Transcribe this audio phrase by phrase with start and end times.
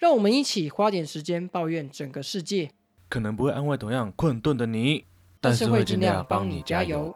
[0.00, 2.70] 让我们一起花点时间抱怨整个世界，
[3.08, 5.04] 可能不会安慰同样困顿的你，
[5.40, 7.12] 但是会尽量帮你加油。。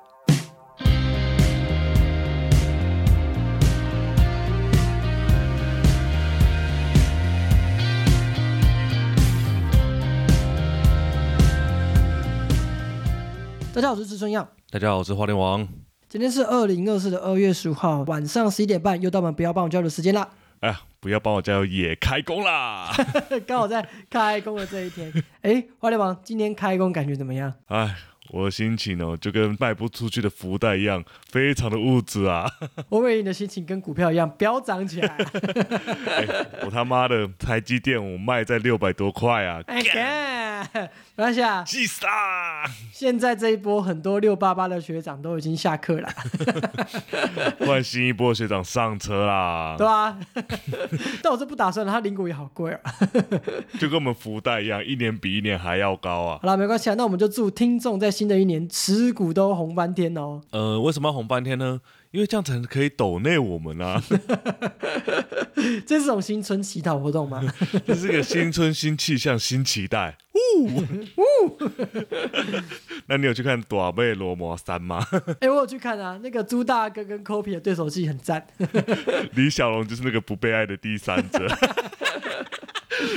[13.72, 14.50] 大家好，我是志春耀。
[14.72, 15.68] 大家好，我是花莲王。
[16.08, 20.28] 今天是二零二四的二月十五号晚上十一点半，又到我们不要帮我交流的时间啦。
[20.58, 22.88] 哎呀，不要帮我加油，也开工啦！
[23.44, 27.52] 刚好在开工的这一天，哎，花脸王今天开工感觉怎么样？
[27.66, 27.92] 哎，
[28.30, 32.50] 我的心情哦，就跟卖不出去的福袋一样，非常的物质啊！
[32.88, 35.08] 我以为你的心情跟股票一样飙涨起来。
[36.06, 36.26] 哎，
[36.64, 39.60] 我他妈的台积电我卖在六百多块啊！
[39.66, 40.68] 哎干，
[41.16, 42.64] 没关系啊，气死啊！
[42.92, 46.08] 现在这一波很多六八八的学长都已经下课了，
[47.66, 49.86] 换新一波学长上车啦对！
[49.86, 50.18] 啊？
[51.22, 52.80] 但我是不打算了，他零股也好贵啊。
[53.80, 56.38] 就跟我们福袋一样，一年比一年还要高啊！
[56.40, 60.40] 好了，没关系啊，那我们就祝听众在新的一年持股都红翻天哦。
[60.50, 61.80] 呃，为什么要红半天呢？
[62.12, 64.00] 因为这样才可以抖内我们啊！
[65.86, 67.42] 这是种新春祈祷活动吗？
[67.86, 70.18] 这是个新春新气象新期待。
[70.58, 71.58] 呜呜！
[73.06, 75.02] 那你有去看《短背罗摩三》吗？
[75.40, 78.46] 哎、我有去看啊，那个朱大哥跟 Kopi 的对手戏很赞。
[79.34, 81.48] 李小龙就是那个不被爱的第三者。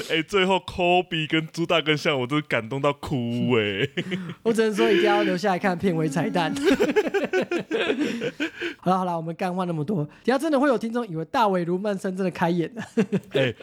[0.09, 3.87] 哎、最后 Kobe 跟朱大根像我都感动到哭哎、
[4.43, 6.53] 我只能说一定要留下来看片尾彩蛋。
[8.77, 12.83] 好了好了，我们干话那么多，等下真的会有听众以为大伟卢曼森真的开演了。
[13.33, 13.53] 哎、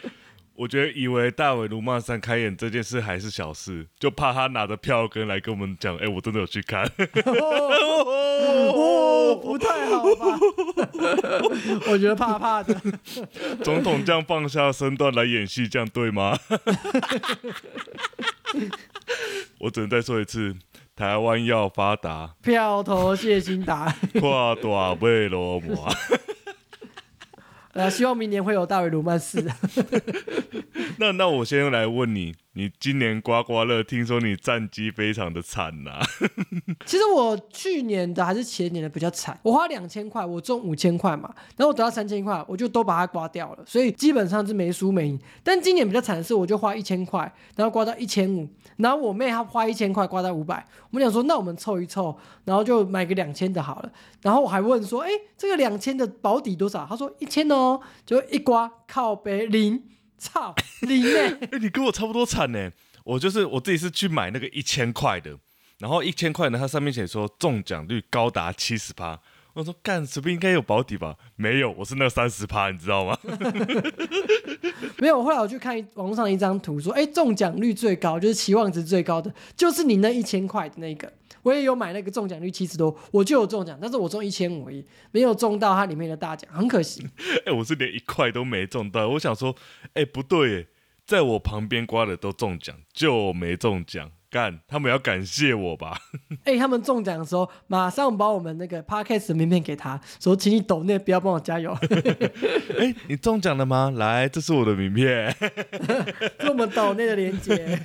[0.55, 6.83] 我觉得以为大伟卢曼山开演这件事还是小事，就怕他拿着票根来跟我们讲，哎、我真的有去看。
[7.25, 10.37] 哦，不太好吧？
[11.87, 12.79] 我觉得怕怕的。
[13.63, 16.37] 总统这样放下身段来演戏，这样对吗？
[19.57, 20.55] 我只能再说一次，
[20.95, 25.89] 台湾要发达，票投谢金达，跨大尾罗摩。
[27.73, 29.43] 呃，希望明年会有大卫鲁曼四。
[30.97, 35.99] 那那我先来问你，你今年刮刮乐，听说你战绩非常的惨呐、
[36.85, 45.19] 其实我去年的还是前年的比较惨，我花两千块，我中五千块嘛，然后我得到三千块，我就都把它刮掉了，所以基本上是没输没赢。
[45.43, 47.21] 但今年比较惨的是，我就花一千块，
[47.55, 48.47] 然后刮到一千五，
[48.77, 53.91] 然后我妹她花一千块刮到五百，我们想说那我们凑一凑，然后就买个两千的好了。
[54.21, 56.85] 然后我还问说，哎，这个两千的保底多少？
[56.87, 57.62] 她说一千哦，
[58.05, 59.83] 就一刮靠背零，
[60.17, 62.71] 操零呢、哎、 你跟我差不多惨呢。
[63.03, 65.37] 我就是我自己是去买那个一千块的，
[65.79, 69.19] 然后一千块呢，它上面写说中奖率高达七十趴。
[69.53, 71.15] 我说干，是不是应该有保底吧？
[71.35, 73.15] 没有，我是那三十趴，你知道吗？
[74.97, 81.11] 没有，后来我去看网络上一张图，说，哎，中奖率最高，就是期望值最高的，就是你那一千块的那个。
[81.43, 87.07] 我也有买那个中奖率七十多，我就有中奖，但是我中一千五而已，没有中到它里面的大奖，很可惜。
[87.45, 89.07] 哎、我是连一块都没中到。
[89.09, 89.55] 我想说，
[89.93, 90.67] 哎、不对，
[91.05, 95.95] 在我旁边刮的都中奖，就没中奖，干，他们要感谢我吧？
[96.43, 101.71] 哎，他们中奖的时候，马上把我们那个 podcast 的名片给他，说，请你抖内不要帮我加油，
[102.79, 103.93] 哎、你中奖了吗？
[103.95, 105.31] 来，这是我的名片。
[106.41, 107.79] 是我们抖内的连接。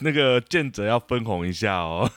[0.00, 2.10] 那个见者要分红一下哦。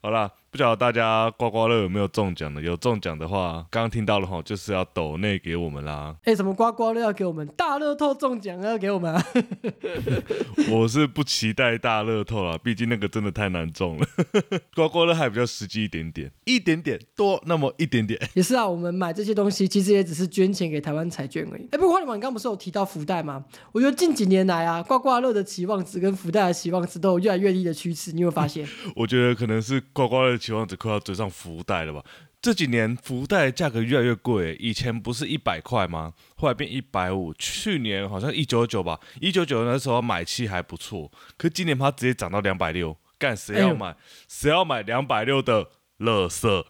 [0.00, 2.62] 好啦，不晓得大家刮刮乐有没有中奖的？
[2.62, 6.16] 有中奖的话，刚刚听到了哈，就是要抖内给我们啦。
[6.24, 9.22] 哎，什么刮刮乐要给我们，大乐透中奖要给我们、啊。
[10.72, 14.06] 我是不期待大乐透啦，毕竟那个真的太难中了。
[14.74, 18.18] 刮刮乐还比较实际一点点，一点点多那么一点点。
[18.32, 21.68] 也是啊，我们买这些东西其实也只是捐钱给台湾彩券而已。
[21.72, 23.44] 哎，不过你们刚刚不是有提到福袋吗？
[23.72, 28.66] 我觉得近几年来啊，刮刮乐的期望值跟福袋的期望值都有越来越低的趋势，你有发现？
[28.94, 32.04] 我觉得可能是刮刮乐的期望值快要追上福袋了吧。
[32.40, 36.12] 这几年福袋价格越来越贵，以前不是一百块吗？
[36.36, 43.96] 后来变一百五，去年好像一九九吧，一九九那时候买气还不错，可今年它直接涨到两百六，干谁要买？
[44.28, 45.66] 谁要买两百六的
[45.98, 46.64] 垃圾。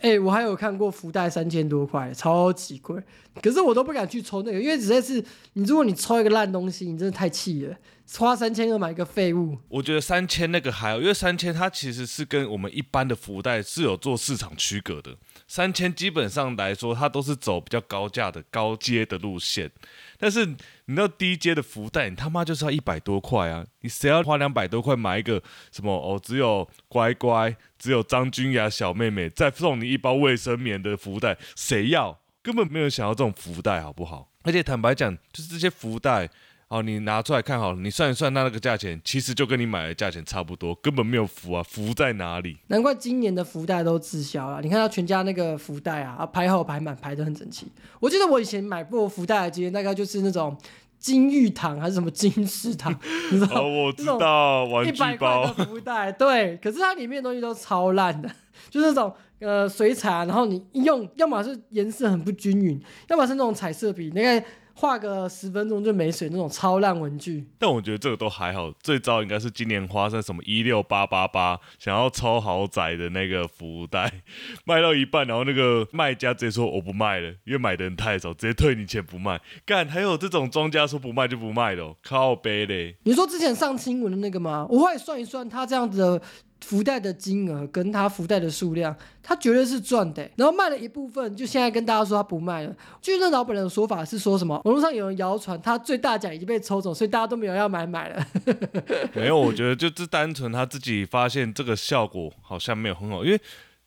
[0.00, 3.02] 哎、我还有看过福袋三千多块，超级贵，
[3.42, 7.76] 可是我都不敢去抽那个，因为实在是你如果你抽一个烂东西，你真的太气了，
[8.16, 9.58] 花三千二买一个废物。
[9.68, 15.16] 我觉得三千那个还好，因为三千它其实是跟我们一般的福袋是有做市场区隔的。
[15.46, 19.70] 三千基本上来说，它都是走比较高价的高阶的路线，
[20.18, 20.56] 但是你
[20.86, 23.64] 那低阶的福袋，你他妈就是要一百多块啊！
[23.82, 26.20] 你谁要花两百多块买一个什么哦？
[26.22, 32.18] 只有乖乖，只有张君雅小妹妹，再送你一包卫生棉的福袋，谁要？
[32.42, 34.30] 根本没有想要这种福袋，好不好？
[34.42, 36.28] 而且坦白讲，就是这些福袋。
[36.68, 42.58] 哦，你拿出来看好了，你算一算，那那个价钱其实就跟你买的价钱差不多，根本没有福啊，福在哪里？
[42.66, 44.60] 难怪今年的福袋都滞销了。
[44.60, 47.66] 你看到全家那个福袋啊，啊排好排满，排的很整齐。
[48.00, 50.54] 我记得我以前买过福袋的经验，大概就是那种
[50.98, 52.94] 金玉堂还是什么金石堂，
[53.32, 55.64] 你知道我知道，玩具一百块包的。
[55.64, 58.28] 福袋，对，可是它里面的东西都超烂的，
[58.68, 62.78] 就是那种呃水彩啊，然后你一用，要么是颜色很不均匀，
[63.08, 64.44] 要么是那种彩色笔，大概
[64.80, 67.44] 画个十分钟就没水那种超烂文具。
[67.58, 74.22] 但我觉得这个都还好，最糟应该是今年花生什么一六八八八，想要超豪宅的那个福袋，
[74.64, 79.40] 卖到一半，然后那个卖家直接说我不卖了，因为买的人太少，直接退你钱不卖。
[79.66, 82.94] 干，还有这种庄家说不卖就不卖的、哦，靠背嘞。
[83.02, 84.64] 你说之前上新闻的那个吗？
[84.70, 86.22] 我后来算一算，他这样子的
[86.60, 90.28] 福袋的金额跟他福袋的数量，他绝对是赚的。
[90.36, 92.74] 然后卖了一部分，就现在跟大家说他不卖了。
[93.00, 94.60] 据那老本人的说法是说什么？
[94.64, 98.26] 网络上有人谣传他最大奖已经被抽走，所以大家都没有要买买了。
[99.14, 103.40] 没有，我觉得就是单纯他自己发现这个效果好像没有很好，因为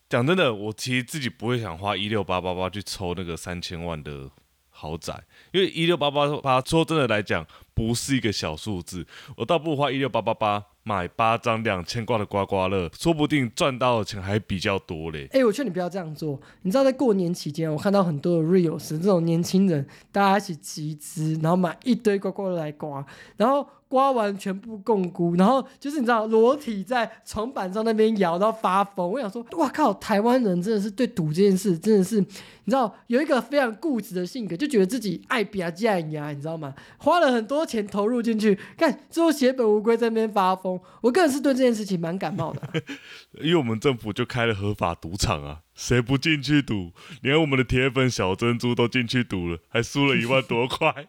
[0.09, 4.29] 讲真的，我其实自己不会想花一六八八八去抽那个三千万的
[4.69, 5.21] 豪宅，
[5.51, 9.05] 因为一六八八八说真的来讲不是一个小数字，
[9.37, 15.27] 我倒不如花一六八八八买八张两千挂的刮刮乐，说不定赚到的钱还比较多嘞。
[15.31, 16.39] 哎、我劝你不要这样做。
[16.63, 23.05] 你知道，在过年期间，我看到很多的 reels 这种年轻人，大家一起集资，然后买一堆刮刮乐来刮，
[23.37, 29.11] 然后刮完全部共估，然后就是你知道裸体在床板上那边摇，然后发疯。
[29.11, 32.25] 我想说，哇靠，台湾人真的是对赌这件事真的是，你
[32.67, 36.73] 知道有一个非常固执的性格，就觉得自己爱比啊爱呀，你知道吗？
[36.99, 40.79] 花了很多钱投入进去，看最后血本无归，在那边发疯。
[41.01, 42.61] 我个人是对这件事情蛮感冒的。
[43.43, 46.93] 因为我们政府就开了合法赌场啊，谁不进去赌？
[47.21, 51.07] 连我们的铁粉小珍珠都进去赌了，还输了一万多块。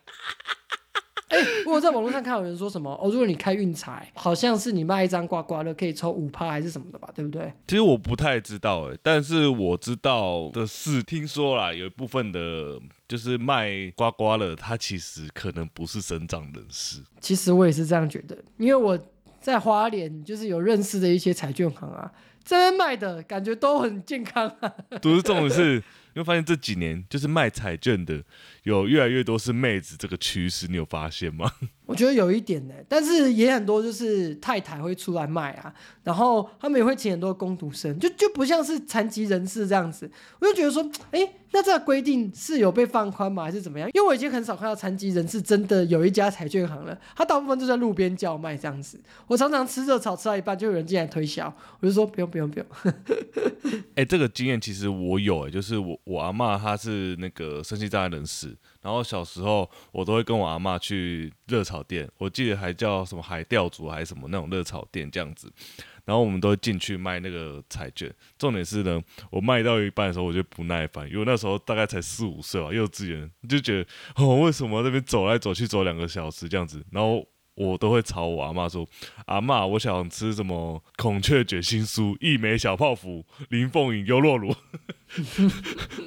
[1.32, 7.50] 哎、我在网络上看有人说什么哦，如果你开运彩，好像是你卖一张刮刮乐可以抽五趴还是什么的吧，对不对？
[7.67, 17.00] 其实我不太知道哎，但是我知道的是，听说啦，有一部分的，就是卖刮刮乐，他其实可能不是省长人士。
[17.20, 18.99] 其实我也是这样觉得，因为我
[19.40, 22.12] 在花莲就是有认识的一些彩券行啊，
[22.44, 24.73] 这边卖的感觉都很健康啊。
[25.00, 25.82] 不是这种是，
[26.14, 28.23] 你会发现这几年就是卖彩券的，
[28.64, 31.53] 有越来越多是妹子这个趋势，你有发现吗？
[31.84, 35.75] 我觉得有一点呢，但是也很多就是太太会出来卖啊，
[36.05, 40.11] 然后他们也会请很多工读生，就就不像是残疾人士这样子。
[40.38, 41.20] 我就觉得说，哎，
[41.50, 43.90] 那这个规定是有被放宽吗，还是怎么样？
[43.94, 48.99] 因为我已经很少看到残疾人士真的有一家彩券行了，他大部分都在路边叫卖这样子。
[49.26, 52.67] 我常常吃热炒吃到一半，就有人进来推销，我就说不用不用不用。
[53.96, 65.51] 哎、这个经验其实我有哎、就是我我阿嬷她是那个身心障碍人士，然后小时候我都会跟我阿嬷去热炒店，我记得还叫什么海钓族还是什么那种热炒店这样子，
[66.05, 68.12] 然后我们都会进去卖那个彩券。
[68.36, 77.27] 重点是呢，我卖到一半的时候我就不耐烦，因为那时候大概才四五岁吧，幼稚园就觉得哦，为什么这边走来走去走两个小时这样子，然后。
[77.55, 78.89] 我都会吵我阿妈说
[79.27, 84.56] ：“阿妈，我想吃什么孔雀卷心酥、一枚小泡芙、林凤营优酪乳。”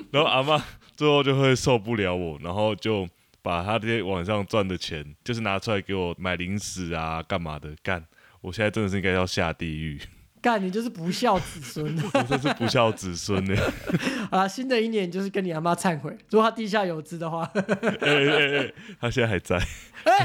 [0.09, 0.57] 然后阿妈
[0.95, 3.07] 最后就会受不了我，然后就
[3.41, 8.03] 把他这些晚上赚的钱，就是拿出来给我买零食啊，干嘛的干。
[8.41, 9.99] 我现在真的是应该要下地狱，
[10.45, 11.83] 干你就是不孝子孙。
[12.13, 13.59] 我真是不孝子孙呢。
[14.29, 19.57] 啊，新的一年就是跟你阿妈忏悔，如果他地下有知的话， 哎哎哎，他现在还在，
[20.03, 20.19] 哎、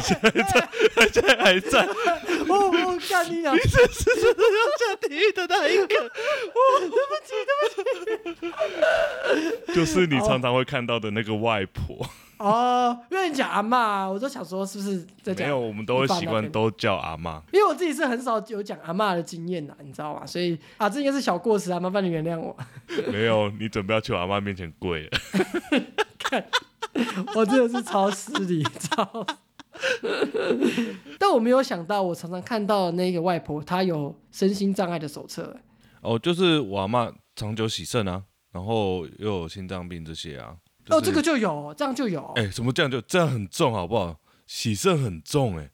[0.95, 1.89] 他现在还在，
[2.47, 3.57] 我我干你娘！
[3.57, 5.85] 这是真的要下地狱的那一个。
[5.89, 7.33] 我对不起
[8.05, 8.35] 对不
[9.73, 12.07] 起就是你常常会看到的那个外婆。
[12.40, 15.47] 哦，因为你讲阿妈，我都想说是不是在讲？
[15.47, 17.42] 没有，我们都会习惯都叫阿妈。
[17.52, 20.25] 因为我自己是很少有讲阿妈的经验呐，你知道吗？
[20.25, 22.56] 所以啊，这应该是小过失啊，麻烦你原谅我。
[23.12, 25.11] 没有，你准备要去我阿妈面前跪了。
[26.18, 26.42] 看
[27.35, 29.26] 我真的是超失礼，超。
[31.18, 35.54] 但我没有想到，我常常看到那个外婆，她有身心障碍的手册。
[36.00, 40.56] 哦，就是我阿妈长久洗肾啊，然后又有心脏病这些啊。
[40.90, 42.23] 哦，就是这个就有，这样就有。
[42.37, 44.20] 哎、什么这样就这样很重好不好？
[44.47, 45.70] 洗肾很重哎、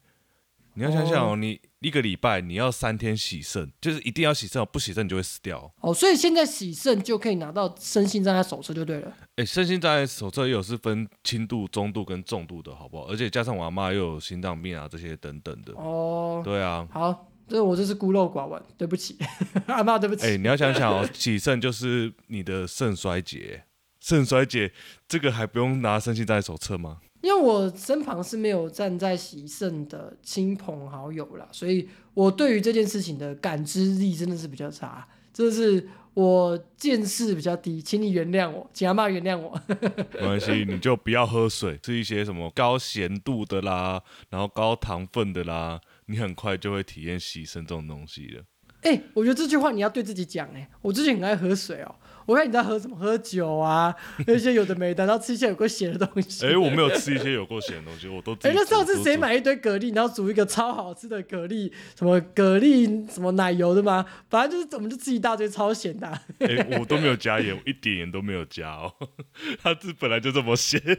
[0.75, 5.71] 你要想想哦，你一个礼拜你要三天洗肾，就是一定要洗肾哦，不洗肾你就会死掉哦。
[5.81, 9.11] 哦，所以现在洗肾就可以拿到身心障碍手册就对了。
[9.37, 13.05] 哎、身心障碍手册也有是分轻度、中度跟重度的，好不好？
[13.07, 16.87] 而且加上我阿妈又有心脏病啊这些等等的，哦，对啊。
[16.91, 19.17] 好，这我这是孤陋寡闻，对不起，
[19.65, 20.27] 阿妈，对不起。
[20.27, 23.63] 哎、你要想想哦，洗肾就是你的肾衰竭，
[24.07, 24.71] 肾衰竭
[25.05, 26.99] 这个还不用拿身心障碍手册吗？
[27.19, 39.59] 因为我身旁是没有站在洗肾的亲朋好友啦，所以我对于这件事情的感知力真的是比较差，这是我见识比较低，请你原谅我，请阿妈原谅我。
[40.13, 48.43] 没关系，你就不要喝水，吃一些什么高咸度的啦，然后高糖分的啦，你很快就会体验洗肾这种东西了。
[48.87, 53.93] 哎、我觉得这句话你要对自己讲哎、我最近很爱喝水哦、我看你在喝什么，喝酒啊，
[54.25, 56.45] 那些有的没的，然后吃一些有过咸的东西。
[56.45, 64.05] 哎、我没有吃一些有过咸的东西，我都自哎、己那上次谁买一堆蛤蜊，然后煮一个超好吃的蛤蜊，什么蛤蜊什么奶油的吗？
[64.29, 68.93] 反正就是我们就吃一大堆超咸的啊、哎、我都没有加盐，我一点盐都没有加哦。
[69.61, 70.81] 它这本来就这么咸。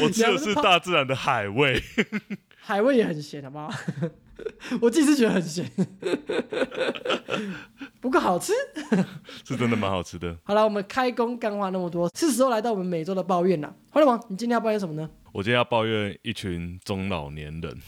[0.00, 1.80] 我吃的是大自然的海味，
[2.56, 3.70] 海味也很咸，好不好？
[4.80, 5.70] 我自己是觉得很咸，
[8.00, 8.52] 不过好吃。
[9.44, 10.36] 是真的蛮好吃的。
[10.44, 13.74] 好了，我们开工干话那么多，是时候来到我们每周的抱怨了。
[13.90, 15.08] 欢乐王，你今天要抱怨什么呢？
[15.32, 17.78] 我今天要抱怨一群中老年人，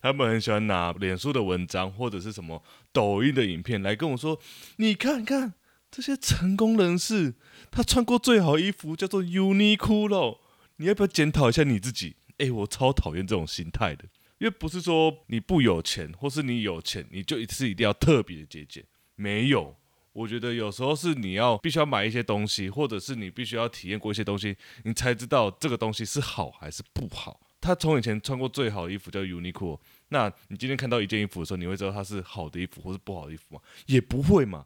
[0.00, 2.62] 他们很喜欢拿脸书的文章或者是什么
[2.92, 4.38] 抖音的影片来跟我说
[4.76, 5.54] ：“你看看
[5.90, 7.34] 这些成功人士，
[7.70, 10.38] 他穿过最好衣服叫做 Uniqlo，
[10.76, 14.04] 你要不要检讨一下你自己？”哎，我超讨厌这种心态的，
[14.38, 19.76] 因为不是说你不有钱，或是你有钱，你就一次一定要特别的节俭，没有。
[20.12, 27.38] 我觉得有时候是你要必须要买一些东西，或者是你必须要体验过一些东西，你才知道这个东西是好还是不好。
[27.60, 29.78] 他从以前穿过最好的衣服叫 Uniqlo，
[30.08, 33.60] 那你今天看到一件衣服的时候，你会知道它是好的衣服或是不好的衣服吗？
[33.86, 34.64] 也不会嘛。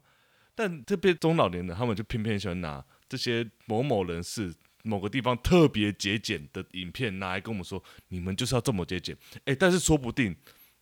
[0.55, 9.15] 但特别中老年人他们就偏偏喜欢拿这些某某人士某个地方特别节俭的影片拿来跟我们说，你们就是要这么节俭。
[9.45, 10.35] 诶，但是说不定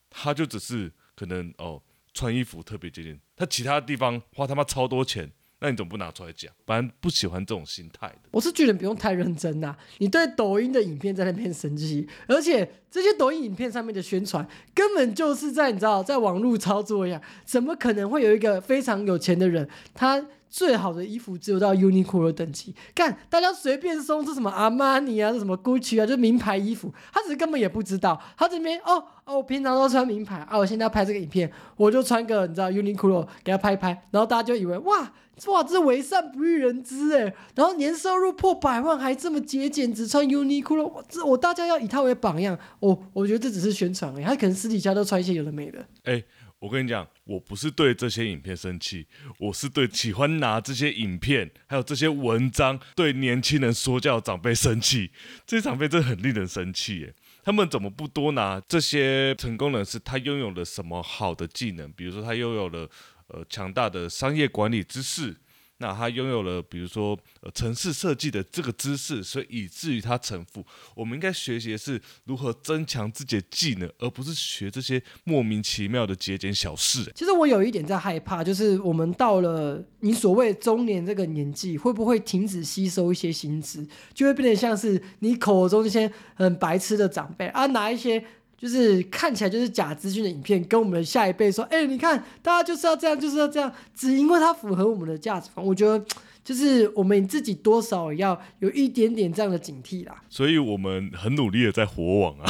[0.10, 1.82] 他就只是可能哦
[2.14, 6.52] 穿衣服特别节俭，他其他地方花他妈超多钱，那你怎么不拿出来讲？
[6.66, 8.20] 反正不喜欢这种心态的。
[8.32, 22.74] 我是觉得不用太认真呐、你对抖音的影片在那边生气，而且这些抖音影片上面的宣传根本就是在你知道在网络操作一样，怎么可能会有一个非常有钱的人，他最好的衣服只有到 Uniqlo 等级？
[22.94, 35.12] 干，大家随便搜是什么阿玛尼啊，是什么 Gucci 啊，就名牌衣服，他只是根本也不知道，他这边哦哦，我平常都穿名牌啊，我现在要拍这个影片，我就穿个你知道 Uniqlo 给他拍一拍，然后大家就以为哇。
[35.48, 37.34] 哇，这为善不欲人知哎！
[37.56, 42.60] 然后年收入破百万还这么节俭，只穿 Uniqlo，我这我大家要以他为榜样。
[42.82, 45.80] 我我觉得这只是宣传而已，他可能私底下都穿一些有的没的。
[46.04, 46.22] 哎、
[46.60, 55.12] 我跟你讲，我不是对这些影片生气，我是对喜欢拿这些影片还有这些文章对年轻人说教长辈生气。
[55.46, 57.14] 这些长辈真的很令人生气耶！
[57.44, 61.90] 他们怎么不多拿这些成功人士他拥有了什么好的技能？
[61.94, 62.90] 比如说他拥有了
[63.28, 65.36] 呃强大的商业管理知识。
[65.82, 70.64] 那他拥有了，比如说呃城市设计的这个知识，所以以至于他成富。
[70.94, 77.12] 我们应该学习的是如何增强自己的技能，而不是学这些莫名其妙的节俭小事。
[77.16, 88.22] 其实我有一点在害怕，就是我们到了你所谓中年这个年纪，会不会停止吸收一些薪资，就会变得像是你口中这些很白痴的长辈啊，拿一些。
[88.60, 96.06] 就是看起来就是假资讯的影片，跟我们的下一辈说：“哎、你看，大家就是要这样，就是要这样，只因为它符合我们的价值观。”我觉得，
[96.44, 100.22] 就是我们自己多少要有一点点这样的警惕啦。
[100.30, 102.46] 所以我们很努力的在火网啊，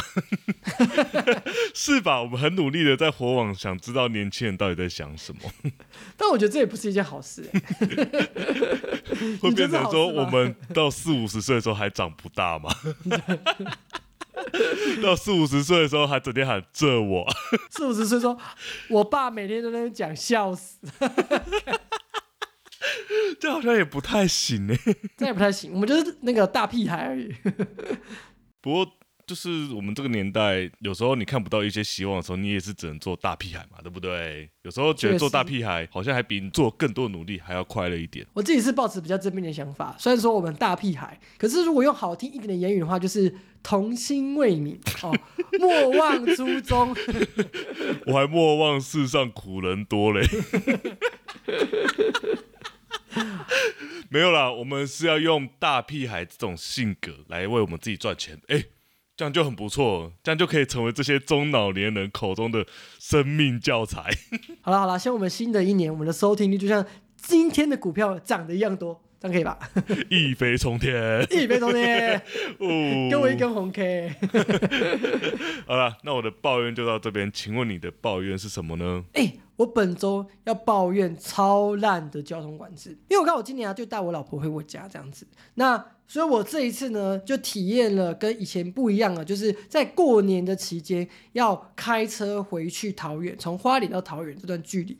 [1.72, 2.20] 是吧？
[2.20, 5.40] 我们很努力的在火网，想知道年轻人到底在想什么，
[6.16, 7.60] 但我觉得这也不是一件好事、欸。
[9.40, 12.68] 会变成说我们到四五十岁的时候还长不大吗？
[15.02, 17.26] 到四五十岁的时候还整天喊这我，
[17.70, 18.36] 四五十岁说，
[18.88, 20.78] 我爸每天都在那边讲，笑死，
[23.38, 24.78] 这好像也不太行欸呢。
[25.16, 25.72] 这也不太行。
[25.72, 27.34] 我们就是那个大屁孩而已。
[28.60, 28.86] 不过
[29.30, 34.50] 就是我们这个年代，有时候你看不到一些希望的时候，你也是只能做大屁孩嘛，对不对？
[34.62, 38.26] 有时候觉得做大屁孩好像还比你做更多努力还要快乐一点。
[38.32, 43.32] 我自己是抱持比较正面的想法，虽然说我们大屁孩，可是如果用好听一点的言语的话，就是
[43.62, 45.16] 童心未泯哦，
[45.60, 46.92] 莫忘初衷。
[48.06, 50.26] 我还莫忘世上苦人多嘞。
[54.10, 58.64] 没有啦，我们是要用大屁孩这种性格来为我们自己赚钱，哎，
[59.20, 62.64] 这样就很不错，这样就可以成为这些中老年人口中的
[62.98, 64.02] 生命教材。
[64.62, 66.82] 好了好了，希望我们新的一年，我们的收听率就像
[67.18, 69.58] 今天的股票涨的一样多，这样可以吧？
[70.08, 72.16] 一飞冲天，一飞冲天，
[72.60, 72.66] 哦，
[73.12, 74.10] 给我一根红 K。
[75.66, 79.04] 好了，那我的抱怨就到这边，请问你的抱怨是什么呢？
[79.12, 94.90] 哎、我本周要抱怨超烂的交通管制，因为我看我今年啊就带我老婆回我家这样子，那所以我这一次呢就体验了跟以前不一样了，就是在过年的期间要开车回去桃园，从花莲到桃园这段距离，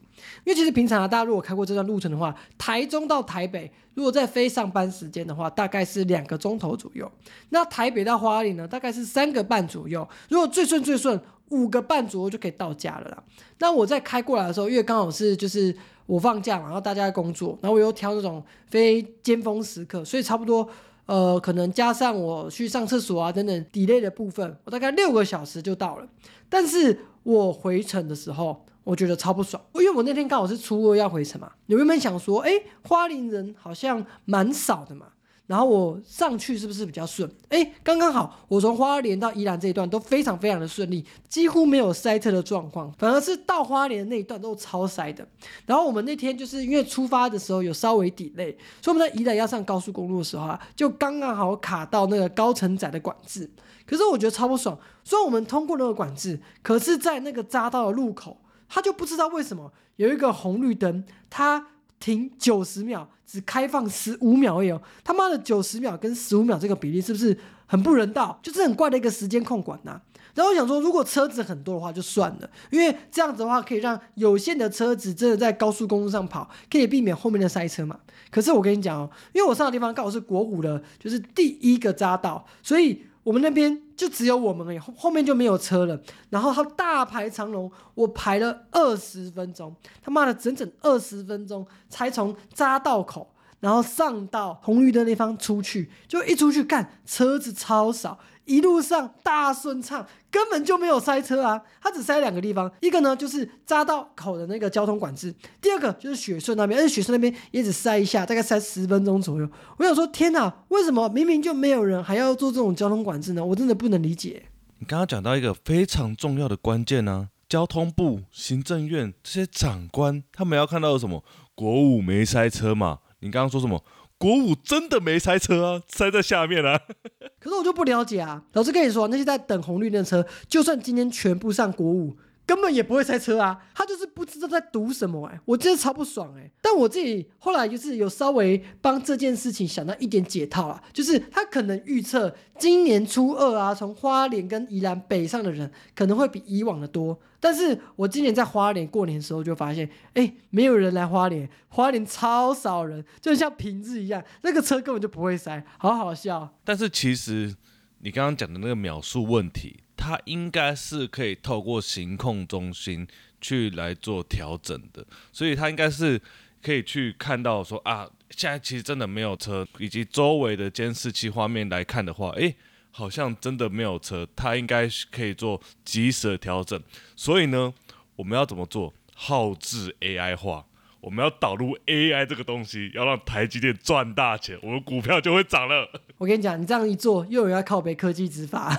[0.45, 7.11] 因为其实平常啊大家如果开过这段路程的话，台中到台北如果在非上班时间的话，大概是两个钟头左右，
[7.49, 11.21] 那台北到花莲呢大概是三个半左右，如果最顺最顺。
[11.51, 13.21] 五个半左右就可以到家了啦。
[13.59, 15.77] 那我在开过来的时候，因为刚好是就是
[16.07, 20.71] 我放假，然后大家在工作，然后我又挑那种非尖峰时刻，所以差不多
[21.11, 26.07] 呃，可能加上我去上厕所啊等等 delay 的部分，我大概六个小时就到了。
[26.49, 32.53] 但是我回程的时候，我觉得超不爽，因为我那天刚好是初二要回程嘛，你原本想说，哎，
[32.87, 35.07] 花莲人好像蛮少的嘛。
[35.51, 37.29] 然后我上去是不是比较顺？
[37.49, 45.27] 哎，刚刚好，我从花莲到宜兰这一段都非常非常的顺利，几乎没有塞车的状况，反而是到花莲那一段都超塞的。
[45.67, 53.51] 然后我们那天就是因为出发的时候有稍微 delay，所以我们在宜兰要上高速公路的时候啊，就刚刚好卡到那个高承载的管制。
[53.85, 61.67] 可是我觉得超不爽，虽然我们通过那个管制，可是在那个匝道的路口，他就不知道为什么有一个红绿灯，它
[62.01, 64.83] 停九十秒，只开放十五秒而已哦。
[65.05, 68.41] 他妈的九十秒跟十五秒这个比例是不是很不人道？
[68.43, 70.01] 就是很怪的一个时间控管呐、
[70.35, 77.99] 然后我想说，如果车子很多的话就算了，因为这样子的话可以让有限的车子真的在高速公路上跑，可以避免后面的塞车嘛。
[78.31, 86.01] 可是我跟你讲哦，因为我上的地方刚好是国五的，就是第一个匝道，所以我们那边就只有我们而已，后后面就没有车了。
[86.31, 93.35] 然后他大排长龙，我排了二十分钟，他妈的整整二十分钟才从匝道口。
[93.61, 101.63] 然后上到红绿灯那方出去，就一出去看车子超少，一路上大顺畅，根本就没有塞车啊。
[101.81, 109.49] 它只塞两个地方，一个呢就是匝道口的那个交通管制，第二个就是雪顺那边，而且雪顺那边也只塞一下，大概塞十分钟左右。
[109.79, 113.45] 我想说，天哪，为什么明明就没有人，还要做这种交通管制呢？
[113.45, 114.45] 我真的不能理解。
[114.79, 121.23] 你刚刚讲到一个非常重要的关键呢、交通部、行政院这些长官，他们要看到什么？
[121.55, 123.01] 国五没塞车嘛？
[123.21, 123.85] 你刚刚说什么？
[124.21, 126.79] 国五真的没塞车啊，塞在下面啊。
[127.41, 128.43] 可是我就不了解啊。
[128.53, 132.15] 老实跟你说，那些在等红绿灯车，就算今天全部上国五，
[132.51, 133.57] 根本也不会塞车啊。
[133.73, 147.17] 他就是不知道在赌什么哎、我真的超不爽哎、但我自己后来就是有稍微帮这件事情想到一点解套啦，就是他可能预测今年初二啊，从花莲跟宜兰北上的人可能会比以往的多。
[147.39, 156.53] 但是我今年在花莲过年的时候就发现，哎，没有人来花莲，花莲超少人，就像平日一样，那个车根本就不会塞，好好笑。
[156.65, 157.55] 但是其实
[158.01, 163.07] 你刚刚讲的那个秒数问题，它应该是可以透过行控中心
[163.39, 166.19] 去来做调整的，所以它应该是
[166.63, 172.57] 可以去看到说啊，现在其实真的没有车，以及周围的监视器画面来看的话，诶，
[172.91, 176.83] 好像真的没有车，它应该是可以做及时的调整。
[177.15, 177.73] 所以呢，
[178.17, 178.95] 我们要怎么做？
[179.15, 180.65] 耗制 AI 化。
[181.01, 185.89] 我们要导入 AI 这个东西，要让台积电赚大钱，我们股票就会涨了。
[186.19, 188.77] 我跟你讲，你这样一做，又有人要靠北科技执法。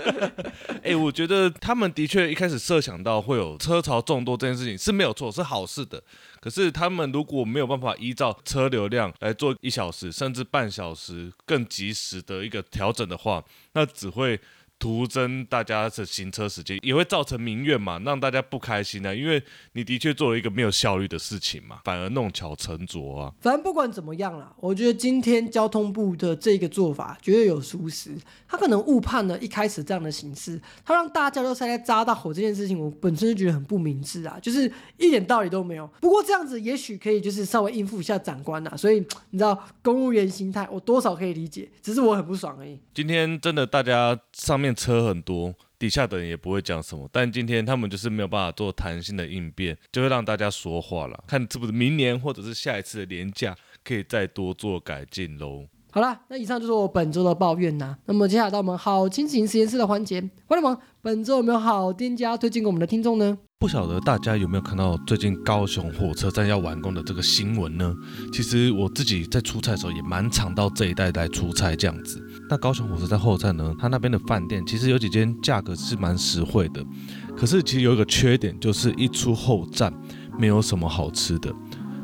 [0.82, 6.02] 哎、我觉得他们的确一开始设想到会有车潮众多这件事情是没有错，是好事的。
[6.40, 14.38] 可是他们如果没有办法依照车流量来做一小时甚至半小时更及时的一个调整的话，那只会
[14.78, 19.14] 徒增大家的行车时间，也会造成民怨嘛，让大家不开心啊。
[19.14, 23.32] 因为你的确做了一个没有效率的事情嘛，反而弄巧成拙啊。
[23.40, 28.14] 反正不管怎么样啦，我觉得今天交通部的这个做法绝对有疏失，
[28.46, 35.86] 他可能误判了一开始这样的形式，他让大家都塞在匝道口这件事情，我本身就觉得很不明智啊，就是一点道理都没有。
[36.00, 42.78] 不过这样子也许可以就是稍微应付一下长官啊，所以你知道公务员心态，我多少可以理解，只是我很不爽而已。
[42.92, 51.24] 今天真的大家上面车很多，底下的人也不会讲什么，但今天他们就是没有办法做弹性的应变，就会让大家说话了。
[51.26, 55.66] 看是不是明年或者是下一次的年假可以再多做改进喽。
[55.90, 57.96] 好啦，那以上就是我本周的抱怨呐。
[58.06, 63.38] 那么接下来到我们好心情实验室的环节，欢迎们，本周有没有好店家推荐给我们的听众呢？
[63.60, 67.94] 不晓得大家有没有看到最近高雄火车站要完工的这个新闻呢？
[68.32, 72.20] 其实我自己在出差的时候也蛮常到这一带来出差这样子。
[72.50, 76.84] 那高雄火车站后站呢，它那边的饭店其实有几间价格是蛮实惠的，
[77.36, 79.92] 可是其实有一个缺点，就是一出后站
[80.38, 81.52] 没有什么好吃的。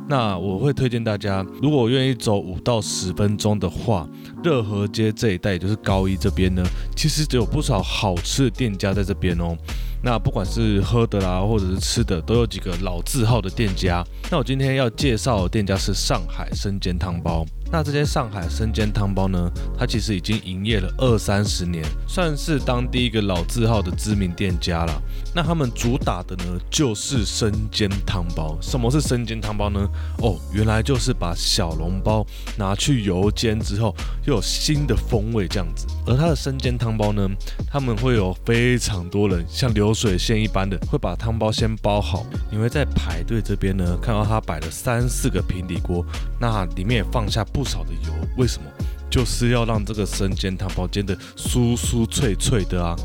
[0.09, 4.05] 那我会推荐大家，如果愿意走五到十分钟的话，
[4.43, 6.61] 热河街这一带，也就是高一这边呢，
[6.97, 9.55] 其实有不少好吃的店家在这边哦。
[10.03, 14.03] 那不管是喝的啦，或者是吃的，都有几个老字号的店家。
[14.29, 17.45] 那我今天要介绍的店家是上海生煎汤包。
[17.71, 25.01] 那这间上海生煎汤包呢，它其实已经营业了二三十年，算是当地一个老字号的知名店家了。
[25.33, 28.57] 那他们主打的呢，就是生煎汤包。
[28.61, 29.87] 什么是生煎汤包呢？
[30.17, 35.87] 哦，原来就是把小笼包拿去油煎之后，又有新的风味这样子。
[36.05, 37.25] 而它的生煎汤包呢，
[37.71, 42.25] 他们会有非常多人像流水线一般的，会把汤包先包好。
[42.51, 46.05] 你会在排队这边呢，看到他摆了三四个平底锅，
[46.37, 47.60] 那里面也放下不。
[47.61, 48.67] 不少的油，为什么？
[49.07, 52.95] 就是要让这个生煎汤包煎的酥酥脆脆的啊！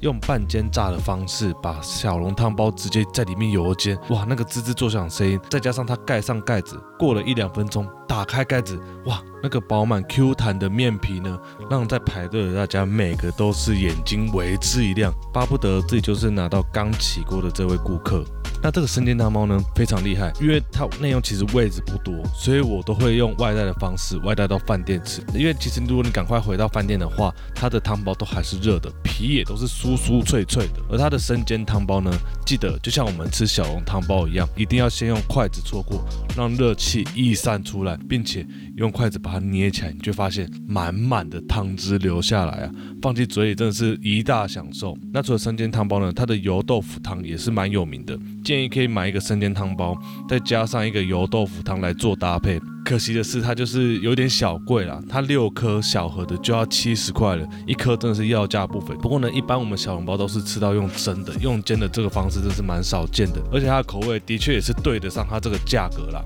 [0.00, 11.38] 用半煎炸的方式，把小笼汤包直接在里面油煎，哇，那个滋滋作响声音，再加上它盖上盖子，过了一两分钟，打开盖子，哇，那个饱满 Q 弹的面皮呢，
[11.70, 18.24] 让在排队的大家每个都是眼睛为之一亮，巴不得自己就是拿到刚起锅的这位顾客。
[18.62, 25.22] 那这个生煎汤包呢非常厉害，因为它内容其实位置不多，所以我都会用外带的方式外带到饭店吃。
[25.34, 30.82] 因为其实如果你赶快回到饭店的话，它的汤包都还是热的，皮也都是酥酥脆脆的。
[30.90, 32.12] 而它的生煎汤包呢，
[32.44, 36.04] 记得就像我们吃小笼汤包一样，一定要先用筷子戳过，
[36.36, 38.46] 让热气溢散出来，并且
[38.76, 42.70] 用筷子把它捏起来，你就发现满满的汤汁流下来啊，
[43.00, 44.94] 放进嘴里真的是一大享受。
[45.12, 48.18] 那除了生煎汤包呢，它的油豆腐汤也是蛮有名的。
[48.50, 49.96] 建议可以买一个生煎汤包，
[50.28, 52.60] 再加上一个油豆腐汤来做搭配。
[52.84, 58.92] 可惜的是，它就是有点小贵啦，它六颗小盒的就要七十块了，一颗真的是要价不菲。
[58.96, 66.20] 不过呢，一般我们小笼包都是吃到用蒸的，用煎的这个方式真是蛮少见的，而且它的口味的确也是对得上它这个价格啦。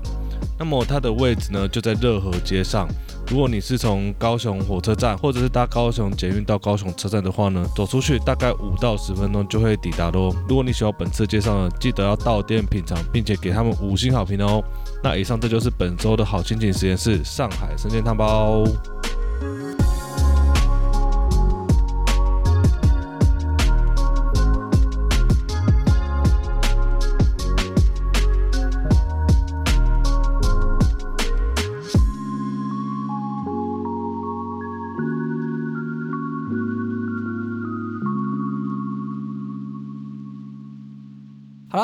[0.57, 2.87] 那么它的位置呢，就在热河街上。
[3.27, 10.33] 如果你是从高雄火车站，或者是搭高雄捷运到高雄车站的话呢，走出去大概五到十分钟就会抵达喽。
[10.47, 14.63] 如果你喜欢本次介绍呢，记得要到店品尝，并且给他们五星好评哦。
[15.03, 18.63] 那以上这就是本周的好心情实验室上海生煎汤包。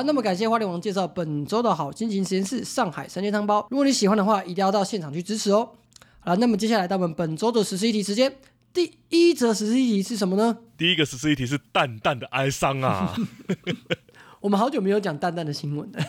[0.01, 3.67] 好，那么感谢花莲王介绍本周的好心情实验室上海三鲜汤包。
[3.69, 5.73] 如果你喜欢的话，一定要到现场去支持哦。
[6.21, 8.35] 好了，那么接下来到我们本周的十四一题时间，
[8.73, 10.57] 第一则十四一题是什么呢？
[10.75, 13.15] 第一 个十四一题是淡淡的哀伤啊。
[14.41, 16.03] 我们好久没有讲蛋蛋的新闻了，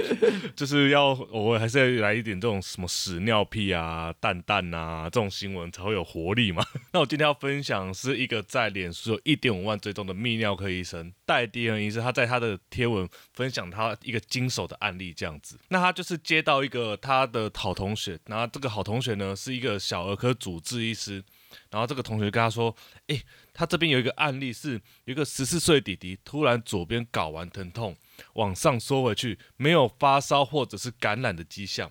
[0.54, 6.62] 就是要偶尔还是要来一点这种什么屎尿屁啊、蛋蛋啊这种新闻才会有活力嘛。
[6.92, 15.58] 那我今天要分享是一个在脸书有一点五万追踪的泌尿科医生戴迪恩医生，他在他的贴文分享他一个经手的案例这样子。
[15.68, 21.24] 那他就是接到一个他的好同学，然后这个好同学呢是一个小儿科主治医师，
[21.70, 23.18] 然后这个同学跟他说，哎。
[23.58, 27.96] 他这边有一个案例，是一个十四岁弟弟突然左边睾丸疼痛，
[28.34, 31.90] 往上缩回去，没有发烧或者是感染的迹象。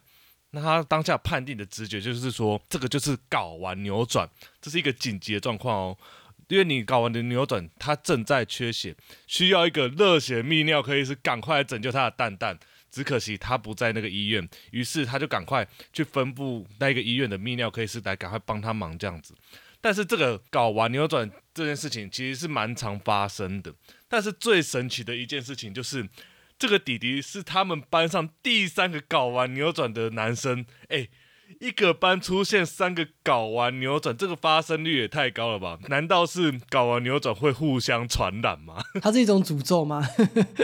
[0.52, 4.30] 那他当下判定的直觉就是说，这个就是睾丸扭转，
[4.62, 5.98] 这是一个紧急的状况哦，
[6.48, 8.96] 因为你睾丸的扭转，他正在缺血，
[9.28, 12.58] 需要一个热血泌尿科医师赶快拯救他的蛋蛋。
[12.90, 19.36] 只可惜他不在那个医院，于是他就赶快去分布那个医院的泌尿科医师来赶快帮他忙这样子。
[19.80, 23.74] 但是这个睾丸扭转这件事情其实是蛮常发生的。
[24.08, 26.08] 但是最神奇的一件事情就是，
[26.60, 30.66] 这个弟弟是他们班上第三个搞完扭转的男生。
[30.90, 31.10] 哎。
[31.60, 35.80] 一个班出现三个睾丸扭转，这个发生率也太高了吧？
[35.90, 38.76] 难道是睾丸扭转会互相传染吗？
[39.02, 40.04] 它是一种诅咒吗？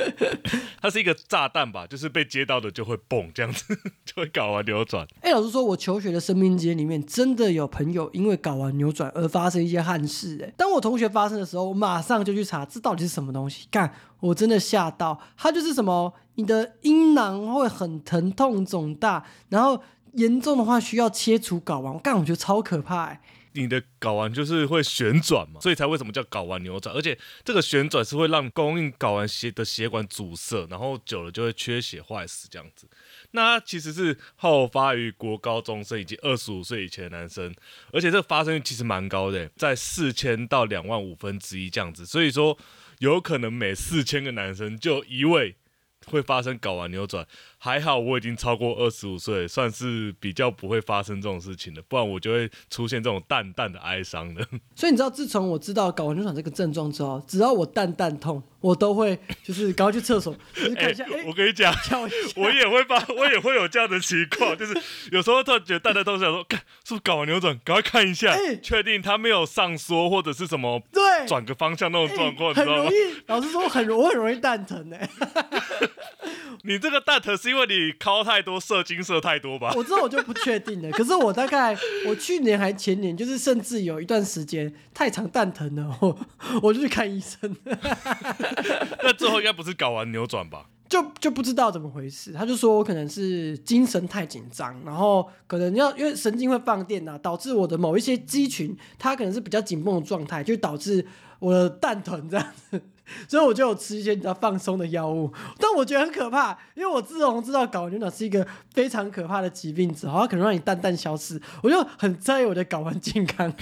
[0.82, 1.88] 它是一个炸弹吧？
[1.88, 5.08] 就是被接到的就会蹦这样子， 就会睾丸扭转。
[5.22, 10.40] 哎，老实说，我求学的生命节里面真的有朋友因为睾丸扭转而发生一些憾事。
[10.44, 13.68] 哎，当我同学发生的时候，我马上就去查这到底是什么东西。
[13.72, 19.82] 看，我真的吓到，它就是什么，你的阴囊会很疼痛肿大，然后。
[20.14, 23.22] 严重的话需要切除睾丸，我干我觉得超可怕哎、
[23.54, 32.88] 你的睾丸就是会旋转嘛，所以才为什么叫睾丸扭转，而且这个旋转是会让供应睾丸血的血管阻塞，然后久了就会缺血坏死这样子。
[33.32, 37.54] 那其实是好发于国高中生以及二十五岁以前的男生，
[37.92, 42.58] 而且这个发生率其实蛮高的，在四千到两万五分之一这样子，所以说
[43.00, 45.56] 有可能每四千个男生就一位
[46.06, 47.28] 会发生睾丸扭转。
[47.64, 54.46] 还好我已经超过二十五岁，算是比较不会发生这种事情的，不然我就会出现这种淡淡的哀伤的。
[54.76, 61.74] 所以你知道，自从我知道睾丸扭转这个症状之后，只要我蛋蛋痛，我都会就是赶快去厕所，就是看一下，哎、我跟你讲。
[62.36, 64.78] 我也会发， 我也会有这样的情况，就是
[65.14, 72.90] 有时候突然觉得蛋蛋痛，想说，看是不是睾丸扭转，赶快看一下哎，确定它没有上缩或者是什么对，转个方向那种状况，你知道吗？
[73.28, 75.10] 老实说，很容我很容易蛋疼哎、
[76.64, 79.72] 你这个蛋疼是因为你敲太多，射精射太多吧？
[79.78, 80.90] 我这我就不确定了。
[80.90, 86.18] 可是我大概我去年还前年，就是甚至有一段时间太常蛋疼了，我
[86.64, 87.56] 我就去看医生，
[89.04, 90.66] 那最后应该不是睾丸扭转吧？
[90.90, 92.34] 就就不知道怎么回事。
[92.34, 101.06] 他就说我可能是精神太紧张，然后可能要因为神经会放电啊，导致我的某一些肌群它可能是比较紧绷的状态，就导致
[101.38, 102.82] 我的蛋疼这样子。
[103.28, 113.54] 所以我就有吃一些比较放松的药物，但我觉得很可怕，因为我自从知道睾丸扭转是一个非常可怕的疾病之后，它可能让你蛋蛋消失，我就很在意我的睾丸健康。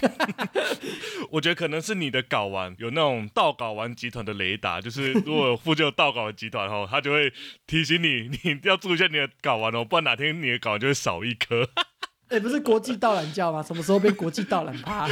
[1.32, 7.32] 我觉得可能是你的睾丸有那种盗睾丸集团的雷达，就是如果有附近有盗睾丸集团后，他就会
[7.66, 11.70] 提醒你，你要注意一下你的睾丸哦，不然哪天你的睾丸就会少一颗。
[12.32, 13.62] 哎、不是国际盗懒教吗？
[13.62, 15.08] 什么时候变国际盗懒趴？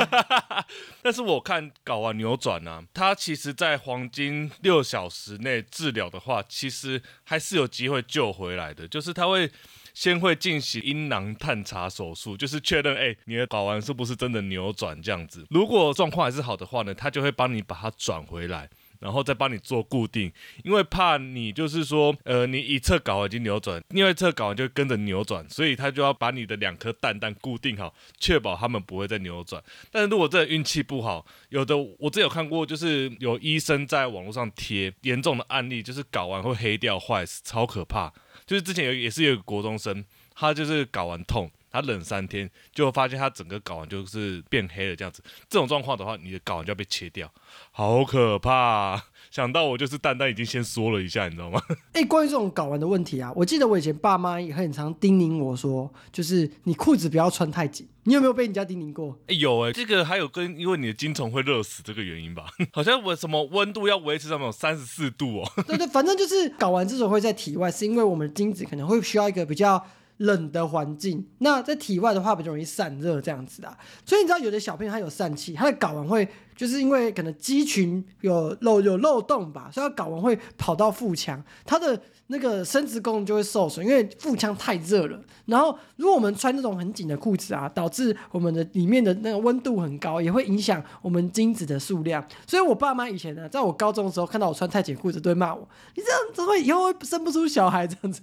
[1.02, 8.88] 但是我看睾丸扭转呢、它其实在黄金六小时内治疗的话，其实还是有机会救回来的。
[8.88, 9.50] 就是它会
[9.92, 15.46] 先会进行阴囊探查手术，就是确认哎、你的睾丸是不是真的扭转这样子。
[15.50, 18.70] 如果状况还是好的话呢，它就会帮你把它转回来。
[19.00, 20.30] 然后再帮你做固定，
[20.62, 29.62] 因为怕你就是说，呃，你一侧睾丸已经扭转，另外一侧睾丸就跟着扭转，所以他就要把你的两颗蛋蛋固定好，确保他们不会再扭转。
[29.90, 38.12] 但是如果真的运气不好，有的我之前有看过，就是有医生在网络上贴严重的案例，就是睾丸会黑掉坏死，超可怕。
[38.46, 45.22] 就是之前有也是有个国中生，他就是睾丸痛，他冷三天，就发现他整个睾丸就是变黑了这样子。
[45.48, 47.32] 这种状况的话，你的睾丸就要被切掉，
[47.70, 51.60] 好可怕啊、想到我就是蛋蛋已经先缩了一下，你知道吗？
[51.94, 57.88] 哎、关于这种睾丸的问题啊，我记得我以前爸妈也很常叮咛我说，就是你裤子不要穿太紧。
[58.04, 59.16] 你有没有被人家叮咛过？
[59.26, 62.46] 哎、有哎、这个还有跟因为你的精虫会热死这个原因吧？
[62.72, 65.52] 好像我什么温度要维持在那种三十四度哦。
[65.68, 69.84] 对对，反正就是睾丸之所以会在体外，是因为我们的精子可能会需要一个比较
[70.20, 71.26] 冷的环境。
[71.38, 73.76] 那在体外的话，比较容易散热这样子啊。
[74.06, 76.28] 所以你知道，有的小朋友他有疝气，他的睾丸会
[76.60, 85.18] 就是因为可能肌群有漏有漏洞吧，所以睾丸会跑到腹腔，它的那个生殖功能就会受损，因为腹腔太热了。
[85.46, 92.22] 然后如果我们穿那种很紧的裤子啊，导致我们的里面的那个温度很高，也会影响我们精子的数量。
[92.46, 98.22] 所以我爸妈以前呢，在我高中的时候看到我穿太紧裤子，都会骂我：“你这样子会以后会生不出小孩这样子。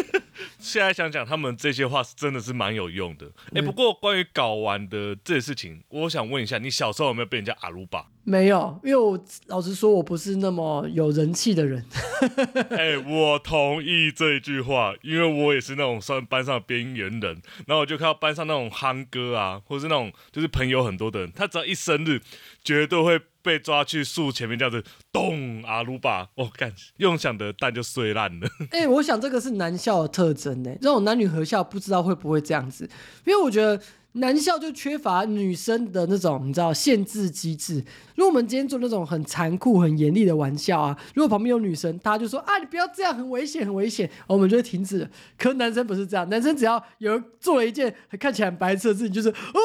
[0.58, 3.26] 现在想想，他们这些话是真的是蛮有用的。
[3.54, 11.84] 哎、不过关于睾丸的这些事情，我想问一下，你小时候有没有被人家阿鲁巴？”没有，因为我老实说，我不是那么有人气的人。
[12.70, 17.42] 哎、我同意这一句话，因为我也是那种算班上的边缘人。
[17.66, 22.20] 然后我就看到班上那种憨哥啊，或是那种就是朋友很多的人，他只要一生日，
[22.62, 28.46] 绝对会被抓去树前面这样子咚阿鲁巴，哦干，用想的蛋就碎烂了。
[28.70, 30.70] 哎、我想这个是男校的特征呢。
[30.80, 32.88] 这种男女合校不知道会不会这样子，
[33.24, 33.80] 因为我觉得
[34.12, 37.84] 男校就缺乏女生的那种你知道限制机制。
[38.16, 45.08] 如果我们今天做那种很残酷、很严厉的玩笑啊，如果旁边有女生，大家就说啊你不要这样，很危险，很危险，我们就会停止。
[45.38, 49.60] 可男生不是这样，男生只要有人做了一件看起来很白痴的事情，就是哦，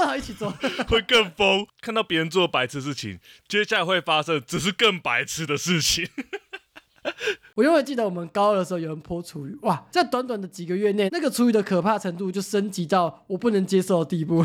[0.00, 0.50] 然后一起做。
[0.88, 1.66] 会更疯。
[1.80, 6.08] 看到别人做白痴事情，接下来会发生只是更白痴的事情。
[7.54, 14.44] 我永远记得我们高二的时候有人泼厨余，哇，在短短的几个月内，那个厨余的可怕程度就升级到我不能接受的地步。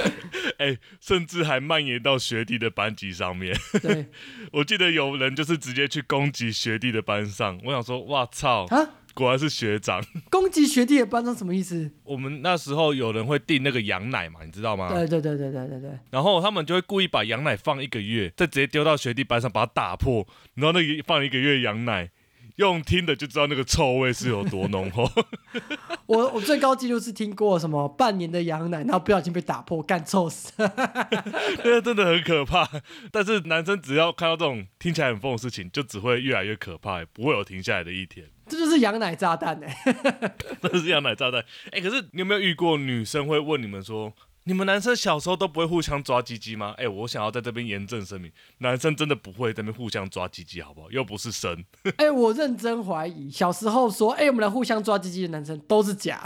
[0.58, 3.56] 哎、甚至还蔓延到学弟的班级上面。
[3.80, 4.06] 对
[4.52, 10.02] 我记得有人就是直接去攻击学弟的班上，我想说，哇操，啊，果然是学长。
[10.30, 11.90] 攻击学弟的班长什么意思？
[12.04, 14.88] 我们那时候有人会订那个羊奶嘛，你知道吗？
[14.88, 22.10] 对对对对对对对，然后他们就会故意把羊奶放一个月，再直接丢到学弟班上把它打破，然后那个放一个月羊奶。
[22.56, 25.10] 用听的就知道那个臭味是有多浓厚。
[26.04, 30.52] 我我最高纪录是听过什么半年的羊奶，然后不小心被打破，干臭死。
[30.58, 32.68] 那个真的很可怕。
[33.10, 38.26] 但是男生只要看到这种听起来很疯的事情，就只会越来越可怕，不会有停下来的一天。
[38.52, 39.76] 这就是羊奶炸弹哎、
[40.60, 41.42] 这是羊奶炸弹。
[41.70, 44.12] 哎、可是你有没有遇过女生会问你们说，
[44.44, 46.74] 你们男生小时候都不会互相抓鸡鸡吗？
[46.76, 50.90] 哎、我想要在这边严正声明，男生真的不会在那边互相抓鸡鸡，好不好？
[50.90, 51.64] 又不是生。
[51.96, 56.22] 哎、我认真怀疑，小时候说哎、我们来互相抓鸡鸡的男生都是假。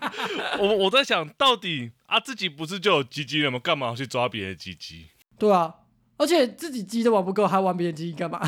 [0.58, 3.58] 我我在想到底啊，自己不是就有鸡鸡了吗？
[3.58, 5.08] 干嘛要去抓别人的鸡鸡？
[5.38, 5.74] 对啊，
[6.18, 8.40] 而且自己鸡都玩不够，还玩别人鸡干嘛？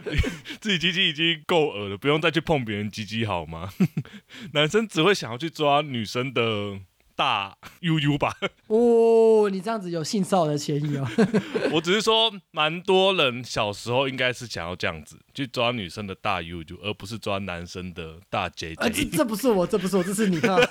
[0.60, 3.70] 自己鸡鸡已经够恶了，不用再去碰别人鸡鸡好吗？
[4.52, 6.78] 男生只会想要去抓女生的
[7.16, 8.36] 大 UU 吧？
[8.68, 11.08] 哦，你这样子有性骚扰的嫌疑哦。
[11.72, 18.78] 我只是说，蛮多人小时候应该是想要这样子去抓女生的大 UU，而不是抓男生的大 JJ。
[18.78, 20.56] 啊，这这不是我，这不是我，这是你啊！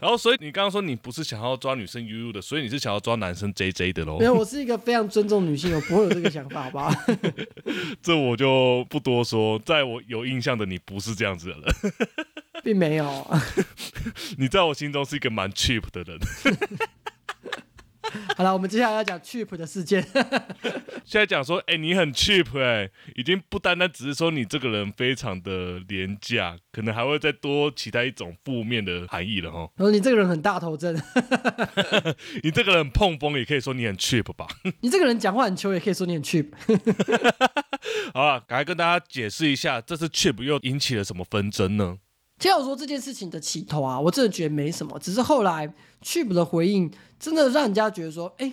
[0.00, 4.24] 然后，所以你刚刚说你不是想要抓女生 UU 的，所以你是想要抓男生 JJ 的喽没？
[4.24, 6.92] 有，我是一个非常尊重女性，我不会有这个想法，好不好？
[8.02, 9.56] 这我就不多说。
[9.60, 11.92] 在我有印象的你不是这样子的人，
[12.62, 13.40] 并没有。
[14.38, 16.18] 你在我心中是一个蛮 cheap 的人。
[18.36, 20.02] 好了，我们接下来要讲 cheap 的事件。
[21.04, 29.60] 现在讲说，哎、你很 cheap 哎、已经不单单只是说你这个人非常的廉价，可能还会再多其他一种负面的含义了哈。
[29.76, 31.00] 然后你这个人很大头针，
[32.42, 34.46] 你这个人碰风，也可以说你很 cheap 吧。
[34.80, 36.48] 你这个人讲话很球，也可以说你很 cheap。
[38.12, 41.98] 好了，赶快跟大家解释一下，这次 cheap 又引起了什么纷争呢？
[42.42, 48.52] 听我说这件事情的起头啊，我真的觉得没什么，只是后来 cheap 的回应真的让人家觉得说，哎、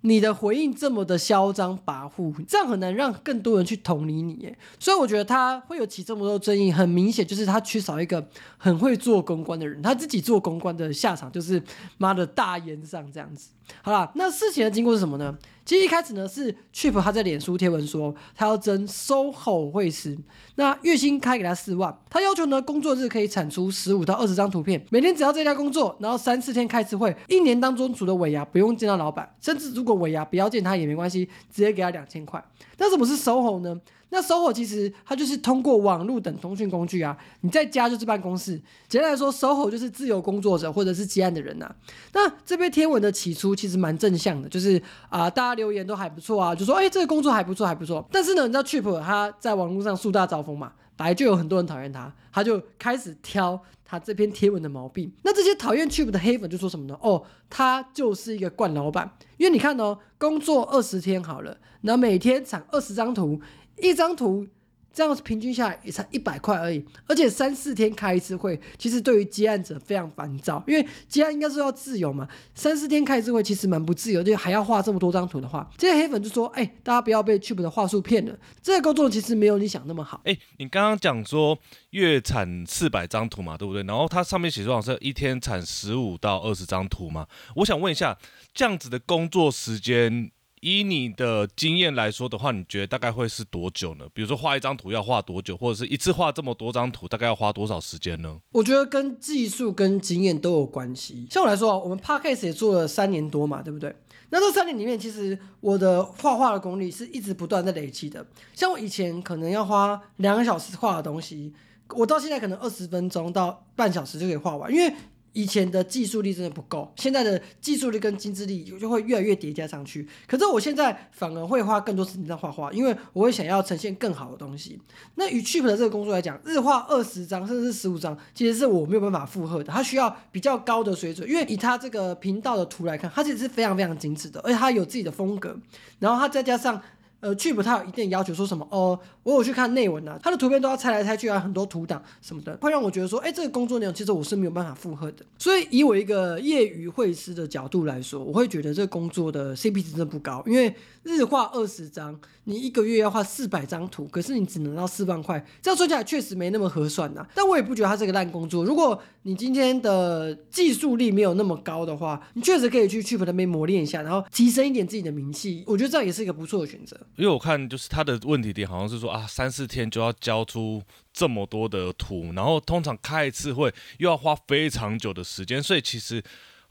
[0.00, 4.58] 你的回应这么的嚣张跋扈，这样很难让更多人去同理你耶。
[4.80, 8.26] 所以我觉得他会有起这么多争议，很明显就是他缺少一个
[8.58, 11.62] 很会做公关的人，他自己做公关的下场就是
[11.98, 13.50] 妈的大烟上这样子。
[13.82, 15.38] 好啦，那事情的经过是什么呢？
[15.72, 20.18] 其实一开始呢是 Chip 他在脸书贴文说他要争 SOHO 会师，
[20.56, 32.44] 那月薪开给他四万，他要求呢工作日可以产出十五到二十张图片，每天只要在家工作，然后三四天开次会，一年当中除了尾牙不用见到老板，甚至如果尾牙不要见他也没关系，直接给他两千块。
[32.76, 33.80] 那什么是 SOHO 呢？
[34.12, 38.60] 那 SOHO 其实它就是通过网络等通讯工具啊，你在家就是办公室。
[38.86, 41.74] 简单来说，SOHO 就是自由工作者或者是接案的人呐、
[42.12, 48.06] 那这篇贴文的起初其实蛮正向的，就是啊、大家留言都还不错啊，就说哎、这个工作还不错还不错。
[48.12, 55.10] 但是呢，你知道 Chip 他在网络上树大招风嘛，本来就有很多人讨厌他，他就开始挑他这篇贴文的毛病。
[55.22, 56.98] 那这些讨厌 Chip 的黑粉就说什么呢？
[57.00, 63.40] 哦，他就是一个惯老板，因为你看哦，工作二十天好了，然后每天产二十张图，
[63.78, 64.46] 一张图。
[64.94, 80.20] 这样平均下来也才一百块而已，而且三四天开一次会，其实对于接案者非常烦躁，因为接案应该是要自由嘛，三四天开一次会其实蛮不自由，就还要画这么多张图的话，这些黑粉就说：“哎、大家不要被 c h p 的话术骗了，这个工作其实没有你想那么好。
[80.26, 81.58] 哎、你刚刚讲说
[81.92, 83.82] 月产四百张图嘛，对不对？
[83.84, 87.26] 然后它上面写说是一天产十五到二十张图嘛。
[87.56, 88.18] 我想问一下，
[88.52, 90.30] 这样子的工作时间，
[90.62, 94.06] 以你的经验来说的话，你觉得大概会是多久呢？
[94.14, 98.38] 比如说画一张图要画多久，或者是一次画这么多张图，大概要花多少时间呢？
[98.52, 101.26] 我觉得跟技术跟经验都有关系。
[101.28, 103.92] 像我来说啊，我们 Podcast 也做了三年多嘛，对不对？
[104.30, 108.24] 那这三年里面，其实我的画画的功力是一直不断在累积的。
[108.54, 111.52] 像我以前可能要花两个小时画的东西，
[111.88, 114.94] 我到现在可能二十分钟到半小时就可以画完，因为
[115.32, 120.06] 以前的技术力真的不够，现在的技术力跟精致力就会越来越叠加上去。
[120.26, 124.78] 可是我现在反而会花更多时间在画画，因为我会想要呈现更好的东西。
[125.14, 129.72] 那与 Cheap 的这个工作来讲，日画二十张甚至是十五张，其实是我没有办法负荷的。
[129.72, 135.56] 它需要比较高的水准，因为以它这个频道的图来看，它其实是非常非常精致的，而且它有自己的风格。
[135.98, 136.80] 然后它再加上
[137.22, 145.24] 呃，Cheap 它有一定的要求，说什么哦，我有去看内文啊，它的图片都要拆来拆去啊，很多图档什么的，会让我觉得说，哎，这个工作内容其实我是没有办法负荷的。
[145.38, 158.64] 所以以我一个业余绘师的角度来说，我会觉得这个工作的 CP 值真的不高，因为日画二十张，你一个月要画四百张图，可是你只能到四万块，这样说起来确实没那么合算呐、但我也不觉得它是个烂工作。
[158.64, 166.96] 如果你今天的技术力没有那么高的话，你确实可以去 Cheap 那边磨练一下，然后提升一点自己的名气，我觉得这样也是一个不错的选择。
[167.16, 170.82] 因为我看就是他的问题点好像是说啊，三四天就要交出
[171.12, 176.22] 这么多的图，然后通常开一次会又要花非常久的时间，所以其实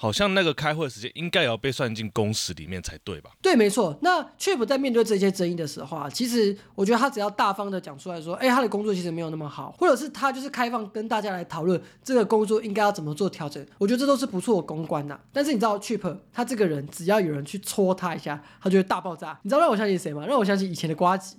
[0.01, 3.29] 好像那个开会时间应该也要被算进工时里面才对吧？
[3.39, 3.95] 对，没错。
[4.01, 15.19] 那 Chip 在面对这些争议的时候啊，其实我觉得他只要大方的讲出来说，哎，他的工作其实没有那么好，或者是他就是开放跟大家来讨论这个工作应该要怎么做调整，我觉得这都是不错的公关呐。
[15.31, 19.39] 但是你知道 Chip 他这个人，只要有人去戳他一下，他就会大爆炸。
[19.43, 20.25] 你知道让我想起谁吗？
[20.25, 21.37] 让我想起以前的瓜吉，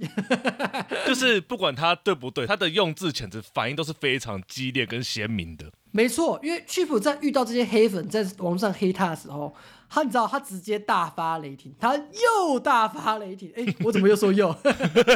[1.04, 5.66] 就是不管他对不对，他的用字遣词反应都是非常激烈跟鲜明的。
[5.94, 9.54] 没错，因为 Chip 在遇到这些黑粉在网上黑他的时候，
[9.90, 13.52] 他你知道他直接大发雷霆，他又大发雷霆。
[13.54, 14.56] 哎，我怎么又说又？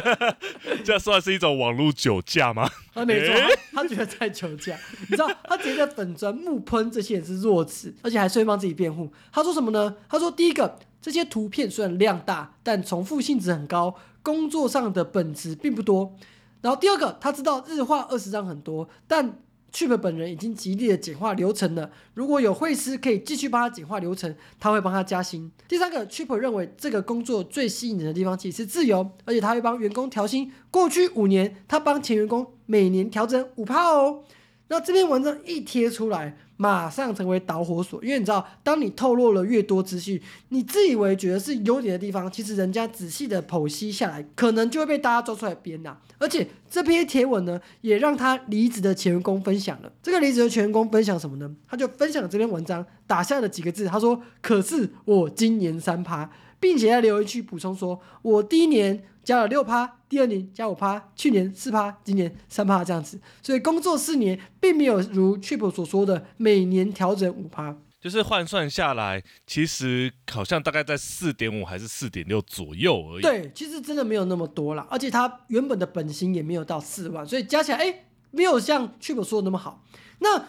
[0.85, 2.69] 这算是一种网络酒驾吗？
[2.93, 3.35] 啊，没错，
[3.73, 4.79] 他觉得在酒驾。
[5.09, 9.11] 你知道他直接在粉砖木喷这些人是弱智，而且还顺便帮自己辩护。
[9.33, 9.97] 他说什么呢？
[10.11, 16.15] 他说第一个，这些图片虽然量大，但重复性质很高，工作上的本质并不多。
[16.61, 19.39] 然后第二个，他知道日化二十张很多，但。
[19.77, 21.91] Chip 本人已经极力的简化流程了。
[22.15, 25.53] 如果有会师可以继续帮他简化流程，他会帮他加薪。
[25.69, 30.51] 第三个，Chip 认为这个工作最吸引人的地方其实是自由，而且他会帮员工调薪。
[30.71, 34.25] 过去五年，他帮前员工每年调整五趴哦。
[34.69, 36.39] 那这篇文章一贴出来。
[36.57, 45.97] 马上成为导火索，因为你知道，当你透露了越多资讯，你自以为觉得是优点的地方，其实人家仔细的剖析下来，可能就会被大家抓出来编呐。
[46.19, 49.93] 而且这篇贴文呢，也让他离职的前员工分享了。
[50.03, 51.55] 这个离职的前员工分享什么呢？
[51.69, 73.23] 他就分享这篇文章，打下了几个字，他说：“可是我今年三趴。”并且在留言区补充说：“我第一年。”加了六趴，第二年加五趴，去年四趴，今年三趴这样子，所以工作四年并没有如 Triple 所说的每年调整五趴，就是换算下来，其实好像大概在四点五还是四点六左右而已。
[73.23, 79.83] 对，其实真的没有那么多啦，而且他原本的本薪也没有到四万，所以加起来，哎，没有像 Triple 说的那么好。
[80.21, 80.47] 那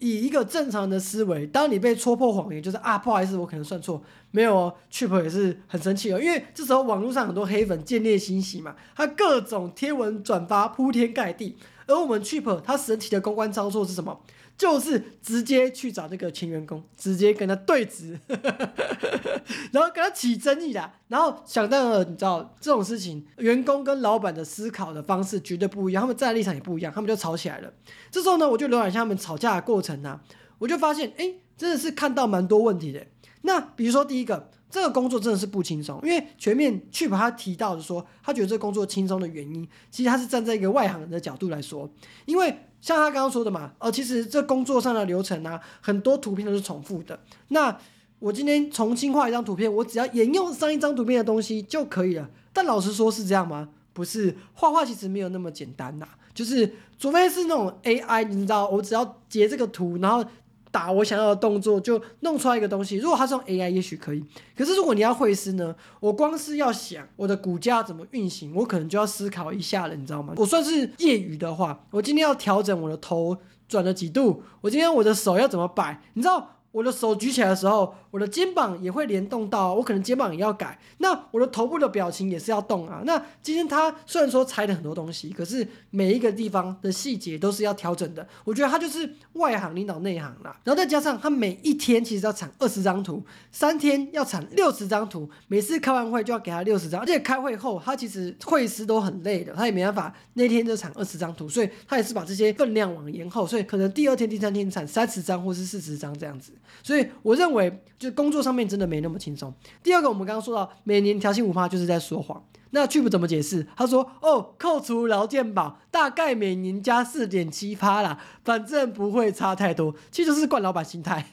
[0.00, 4.74] 以一个正常的思维，当你被戳破谎言，就是啊，不好意思，我可能算错，没有哦。
[4.90, 14.20] Chip 也是很生气哦，因为这时候网络上很多黑粉见猎欣喜嘛，他各种贴文转发铺天盖地，而我们 Chip 他神奇的公关操作是什么？
[14.60, 18.20] 就是直接去找那个前员工，直接跟他对质，
[19.72, 20.92] 然后跟他起争议啦。
[21.08, 27.72] 然后想到了，你知道这种事情，员工跟老板的思考的方式绝对不一样，他们站立场也不一样，他们就吵起来了。
[28.10, 30.20] 这时候呢，我就浏览一下他们吵架的过程啊，
[30.58, 33.06] 我就发现，哎，真的是看到蛮多问题的。
[33.40, 34.50] 那比如说第一个。
[34.70, 41.90] 这个工作真的是不轻松，因为全面去把他提到的说，他觉得这工作轻松的原因，其实他是站在一个外行人的角度来说，
[42.24, 42.48] 因为
[42.80, 47.18] 像他刚刚说的嘛，呃，其实这工作上的流程啊，很多图片都是重复的。
[47.48, 47.76] 那
[48.20, 52.30] 我今天重新画一张图片，我只要沿用上一张图片的东西就可以了。
[52.52, 53.70] 但老实说，是这样吗？
[53.92, 60.24] 不是，画画其实没有那么简单呐，就是除非是那种 AI，你知道，我只要截这个图，然后。
[60.70, 62.96] 打我想要的动作就弄出来一个东西。
[62.96, 64.24] 如果他是用 AI，也许可以。
[64.56, 65.74] 可是如果你要会师呢？
[66.00, 70.34] 我光是要想我的骨架怎么运行，我可能就要思考一下了，你知道吗？
[70.36, 73.36] 我算是业余的话，我今天要调整我的头
[73.68, 76.56] 转了几度，我今天我的手要怎么摆，你知道？
[76.72, 80.78] 我的手举起来的时候，我的肩膀也会联动到，我可能肩膀也要改。
[80.98, 83.02] 那我的头部的表情也是要动啊。
[83.04, 88.26] 那今天他虽然说拆了很多东西，可是每一个地方的细节都是要调整的。
[88.44, 90.58] 我觉得他就是外行领导内行啦。
[90.64, 97.00] 然后再加上他每一天其实要产二十张图，三天要产六十张图，每次开完会就要给他六十张。
[97.00, 106.52] 而且开会后他其实会师都很累的，他也没办法那天就产二十张图，所以他也是把这些分量往延后，所以可能第二天、第三天产三十张或是四十张这样子。
[106.82, 109.54] 所以我认为，就工作上面真的没那么轻松。
[109.82, 112.42] 第二个，我们刚刚说到每年调薪五趴，就是在说谎。
[112.70, 113.66] 那 Chip 怎么解释？
[113.76, 121.26] 他说：“哦，扣除劳健保，大概每年加四点七趴啦，反正不会差太多。”其实就是惯老板心态。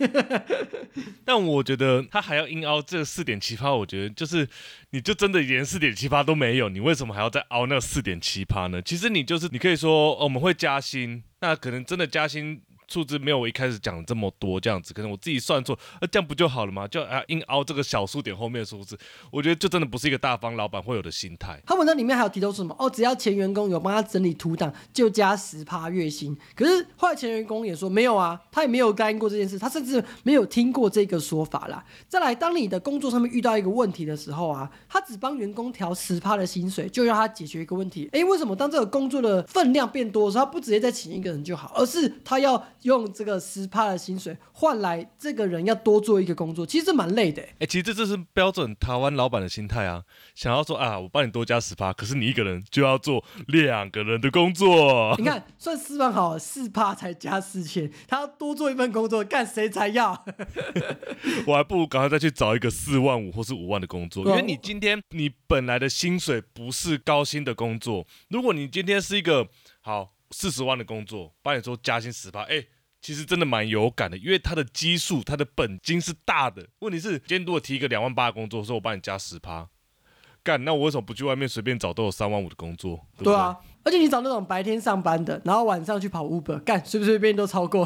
[1.23, 4.45] 但我觉得他还要硬凹这四点七趴，我觉得就是
[4.89, 8.81] 你就真的连四点七趴都没有，你为什么还要再凹那四点七趴呢？
[8.81, 12.61] 其实你就是你可以说我们会加薪，那可能真的加薪。
[12.87, 16.87] 数字没有我一开始讲这么多，这样子可能我自己算错，那这样不就好了吗？
[16.87, 18.97] 就啊硬凹这个小数点后面的数字，
[19.31, 21.61] 我觉得就真的不是一个大方老板会有的心态。
[21.65, 22.75] 他文章里面还有提到什么？
[22.79, 26.37] 哦，只要前员工有帮他整理图档，就加十趴月薪。
[26.55, 31.83] 可是后来前员工也说没有啊，他也没有答应过这件事，他甚至没有听过这个说法啦。
[32.07, 38.07] 再来，当你的工作上面遇到一个问题的时候啊，他只帮员工调十趴的薪水，就要他解决一个问题。
[38.13, 47.55] 诶，为什么当这个工作的分量变多的时候，他不直接再请一个人就好，而是他要用这个十趴的薪水换来这个人要多做一个工作，其实蛮累的欸。
[47.59, 50.03] 哎、其实这就是标准台湾老板的心态啊，
[50.35, 55.25] 想要说啊，我帮你多加十趴，可是你一个人就要做两个人的工作你。
[55.25, 60.25] 看，算四万好了，四趴才加四千，他要多做一份工作，干谁才要？
[61.45, 69.47] 我还不如赶快再去找一个四万五或是五万的工作，因为你今天你本来的薪水不是高薪的工作，如果你今天是一个
[69.81, 72.65] 好四十万的工作，帮你说加薪十趴，哎。
[72.99, 76.67] 其实真的蛮有感的，因为他的基数、他的本金是大的。
[76.79, 79.69] 问题是，今天如果提一个两万八的工作，说我帮你加十趴，
[80.43, 83.07] 干，那我为什么不去外面随便找都有三万五的工作？
[83.15, 87.85] 对对对啊，而且你找那种白天上班的，然后晚上去跑 Uber，干随不随便都超过。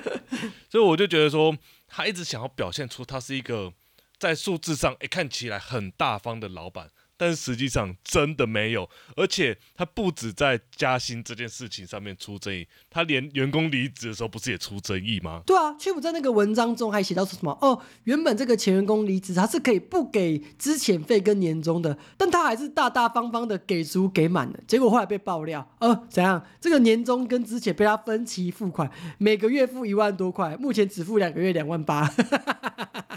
[0.68, 1.56] 所以我就觉得说，
[1.88, 3.72] 他一直想要表现出他是一个
[4.18, 6.90] 在数字上诶看起来很大方的老板，
[7.22, 8.90] 但实际上真的没有。
[9.14, 15.40] 而且他不止在加薪这件事情上面出争议，他连员工离职的时候不是也出争议吗？
[15.46, 17.56] 对啊，却不在那个文章中还写到说什么？
[17.60, 24.58] 哦，原本这个前员工离职，他是可以不给资遣费跟年终的，但他还是大大方方的给足给满了。
[24.66, 26.44] 结果后来被爆料，呃，怎样？
[26.60, 32.12] 这个年终跟资遣被他分期付款，每个月付一万多块，目前只付两个月两万八。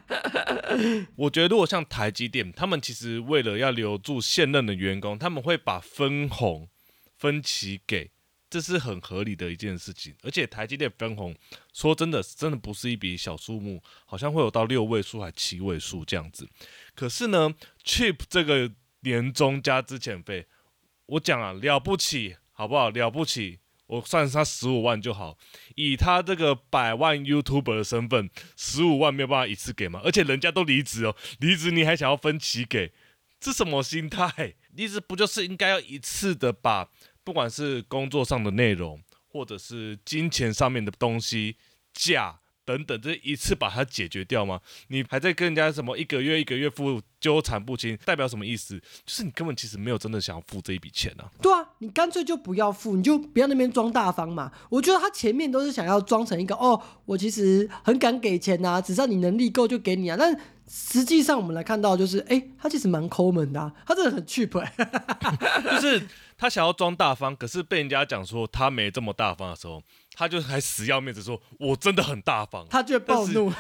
[1.16, 6.70] 我觉得如果像台积电，他们其实为了要留住现任的员工，他们会把分红
[7.18, 8.12] 分期给，
[8.50, 10.16] 这是很合理的一件事情。
[10.24, 11.36] 而且台积电分红，
[11.74, 16.48] 说真的，真的不是一笔小数目，好像会有到六位数还七位数这样子。
[16.94, 18.72] 可是呢，Chip 这个
[19.02, 20.48] 年终加资遣费，
[21.06, 22.90] 我讲啊，了不起，好不好？
[22.90, 23.60] 了不起。
[23.88, 25.38] 我算他十五万就好，
[25.76, 30.02] 以他这个百万 YouTuber 的身份，十五万没有办法一次给吗？
[30.04, 32.92] 而且人家都离职哦，离职你还想要分期给，
[33.40, 34.56] 这什么心态？
[34.74, 36.90] 离职不就是应该要一次的把
[37.24, 41.58] 不管是工作上的内容，或者是金钱上面的东西、
[41.94, 44.60] 价等等，这一次把它解决掉吗？
[44.88, 48.78] 你还在跟人家什么一个月一个月付纠缠不清，代表什么意思？
[48.80, 51.30] 就是你根本其实没有真的想要付这一笔钱啊。
[51.42, 54.52] 对啊，你干脆就不要付，你就不要那边装大方嘛。
[54.70, 60.18] 我觉得他前面都是想要装成一个哦，我其实很敢给钱呐、只要你能力够就给你啊。
[60.20, 60.36] 但
[60.68, 64.74] 实际上我们来看到，就是哎，他其实蛮抠门的、啊，他真的很 cheap 哎、
[65.64, 66.08] 就是
[66.38, 69.84] 他想要装大方，可是被人家讲说他没这么大方的时候，
[70.16, 72.66] 他就还死要面子说，我真的很大方。
[72.70, 73.52] 他就会暴怒。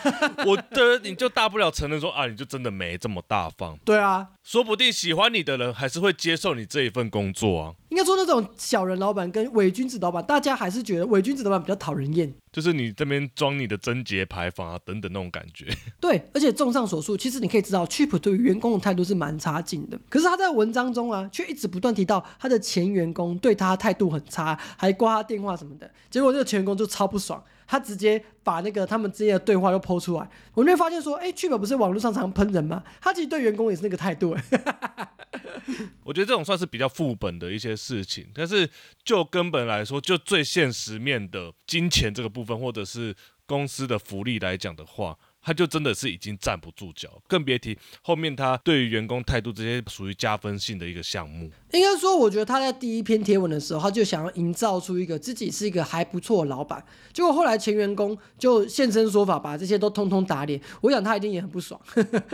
[0.45, 7.73] 我的你就大不了承认说啊，你就真的没这么大方，对啊，说不定喜欢你的人还是会接受你这一份工作啊。
[7.89, 12.31] 应该说那种小人老板跟伪君子老板，大家还是觉得伪君子老板比较讨人厌。
[12.51, 15.65] 就是你这边装你的贞洁牌坊啊，等等那种感觉。
[15.99, 19.99] 对，而且综上所述，其实你可以知道，Chip 对于员工的态度是蛮差劲的。
[20.09, 25.91] 可是他在文章中啊，却一直不断提到他的前员工对他态度很差，还挂他电话什么的。
[26.11, 30.29] 结果这个前员工就超不爽，他直接把那个他们之间的对话又剖出来。
[30.53, 32.83] 我就会发现说，哎剧本不是网络上常喷人吗？
[33.01, 34.35] 他其实对员工也是那个态度。
[36.03, 38.69] 我觉得这种算是比较副本的一些事情，但是
[39.03, 51.51] 就根本来说，就最现实面的金钱这个部分，或者是公司的福利来讲的话，他就真的是已经站不住脚，更别提后面他对于员工态度这些属于加分性的一个项目。
[51.75, 56.83] 应该说，我觉得他在第一篇贴文的时候，他就想要营造出一个自己是一个还不错的老板。
[57.11, 60.59] 结果后来前员工就现身说法，把这些都通通打脸。
[60.81, 61.79] 我想他一定也很不爽。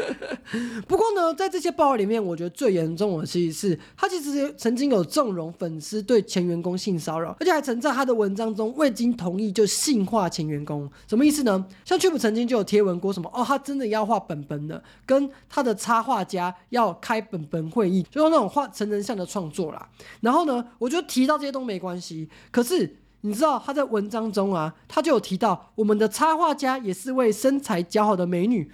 [0.88, 10.89] 不过呢，在这些报道里面，我觉得最严重的其实是他其实曾经有纵容粉丝对前员工性骚扰，而且还曾在他的文章中未经同意就性化前员工。
[11.08, 11.66] 什么意思呢？
[11.86, 19.88] 像 Chip 曾经就有贴文过什么哦，他真的要画本本的，跟他的插画家要开本本会议，就是那种画成人像的创作啦。
[20.22, 22.98] 然后呢，我觉得提到这些都没关系，可是。
[23.24, 28.68] 你知道他在文章中啊，他就有提到我们的插画家也是位身材姣好的美女，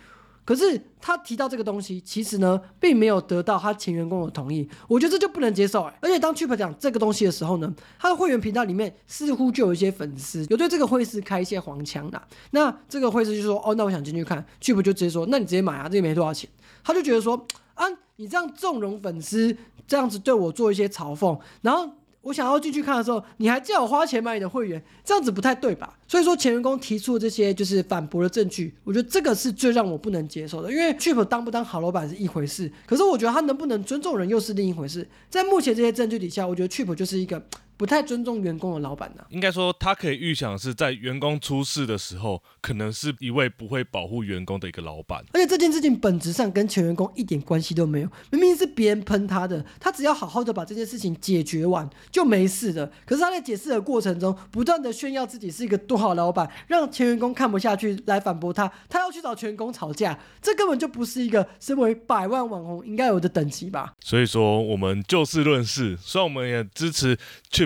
[0.45, 5.93] 可是他提到这个东西，其实呢，并没有得到他前员工的同意，我觉得这就不能接受哎。
[6.01, 12.25] 而且当 Chip 讲这个东西的时候呢，他的会员频道里面似乎就有一些粉丝有对这个会师开一些黄腔啦。
[12.51, 14.45] 那这个会师就说：“哦，那我想进去看。
[14.61, 16.49] ”Chip 就直接说：“那你直接买啊，这个没多少钱。”
[16.85, 17.45] 他就觉得说
[17.77, 17.85] ：“啊，
[18.17, 19.55] 你这样纵容粉丝，
[19.87, 21.89] 这样子对我做一些嘲讽，然后。”
[22.27, 25.97] 我想要进去看的时候，你还叫我花钱买你的会员，这样子不太对吧？
[26.09, 30.69] 所以说前员工提出的这些就是反驳的证据，我觉得这个是最让我不能接受的。
[30.69, 35.07] 因为 Chip 当不当好老板是一回事，可是我觉得他能不能尊重人又是另一回事。
[35.29, 37.41] 在目前这些证据底下，我觉得 Chip 就是一个
[37.77, 45.23] 不太尊重员工的老板呢、应该说，他可以预想是在员工出事的时候，可能是一位不会保护员工的一个老板。
[45.33, 52.91] 而且这件事情本质上跟前员工一点关系都没有，明明是别人喷他的，他只要好好的把这件事情解决完就没事的。
[53.05, 63.93] 可是他在解释的过程中，不断的炫耀自己是一个多好老板，让前员工看不下去来反驳他，他要去找全员工吵架，这根本就不是一个身为百万网红应该有的等级吧？
[64.03, 65.95] 所以说，我们就事论事。
[66.01, 67.17] 虽然我们也支持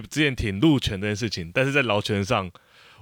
[0.01, 2.49] Chip 之前挺路权这件事情，但是在劳权上，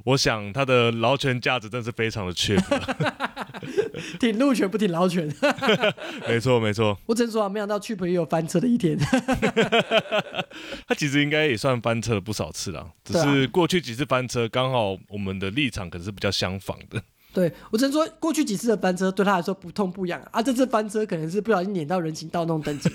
[0.06, 2.64] 我想他的劳权价值真是非常的 Chip。
[4.20, 5.34] 挺路权不挺劳权，
[6.28, 8.97] 没错，没错，我只能说啊，没想到去朋友有翻车的一天。
[10.88, 17.02] 他其实应该也算翻车了不少次了，只是过去几次翻车刚好我们的立场可能是比较相仿的。
[17.32, 22.90] 对我只能说，过去几次的翻车对他来说不痛不痒啊，这次翻车可能是不小心碾到人行道那种等级。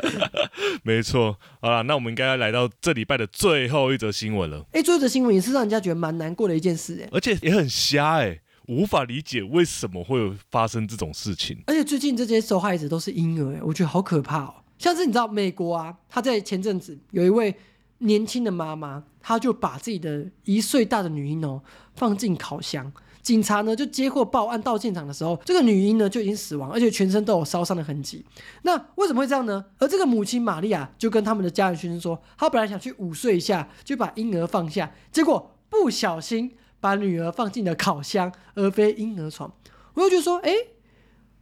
[0.84, 7.08] 没错，好了，那我们应该要来到这礼拜的最后一则新闻了，哎，最后的新闻也是让人家觉得蛮难过的一件事，哎。
[7.12, 8.38] 而且也很瞎哎、
[8.68, 11.58] 无法理解为什么会有发生这种事情。
[11.66, 14.54] 而且最近这些受害者都是婴儿，哎，我觉得好可怕哦。
[14.78, 17.54] 像是你知道美国啊，他在前阵子有一位
[17.98, 21.62] 年轻的妈妈，她就把自己的一岁大的女婴哦
[21.94, 22.92] 放进烤箱。
[23.26, 28.24] 警察呢就接获报案到现场的时候，这个女婴呢就已经死亡，而且全身都有烧伤的痕迹。
[28.62, 29.64] 那为什么会这样呢？
[29.78, 39.52] 而这个母亲玛利亚就跟他们的家人宣称说，她本来想去午睡一下，就把婴儿放下，结果不小心把女儿放进了烤箱，而非婴儿床。
[39.94, 40.52] 我就觉得说，哎，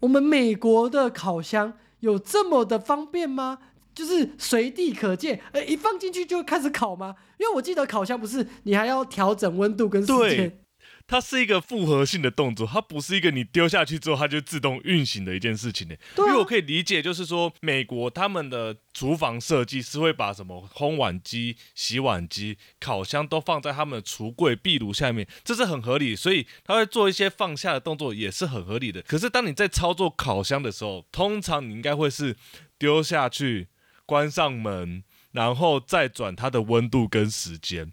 [0.00, 3.58] 我们美国的烤箱有这么的方便吗？
[3.94, 7.14] 就是随地可见，呃，一放进去就开始烤吗？
[7.38, 10.58] 因为我记得烤箱不是你还要调整温度跟时间，
[11.06, 15.94] 它是一个复合性的动作，它不是一个你丢下去之后它就自动运行的一件事情呢。
[16.16, 29.02] 因为我可以理解，就是说美国他们的厨房设计是会把什么烘碗机、洗碗机、烤箱都放在他们的橱柜、壁炉下面，这是很合理，所以他会做一些放下的动作，也是很合理的。
[29.02, 32.34] 可是当你在操作烤箱的时候，通常你应该会是
[32.78, 33.68] 丢下去，
[34.06, 37.92] 关上门，然后再转它的温度跟时间。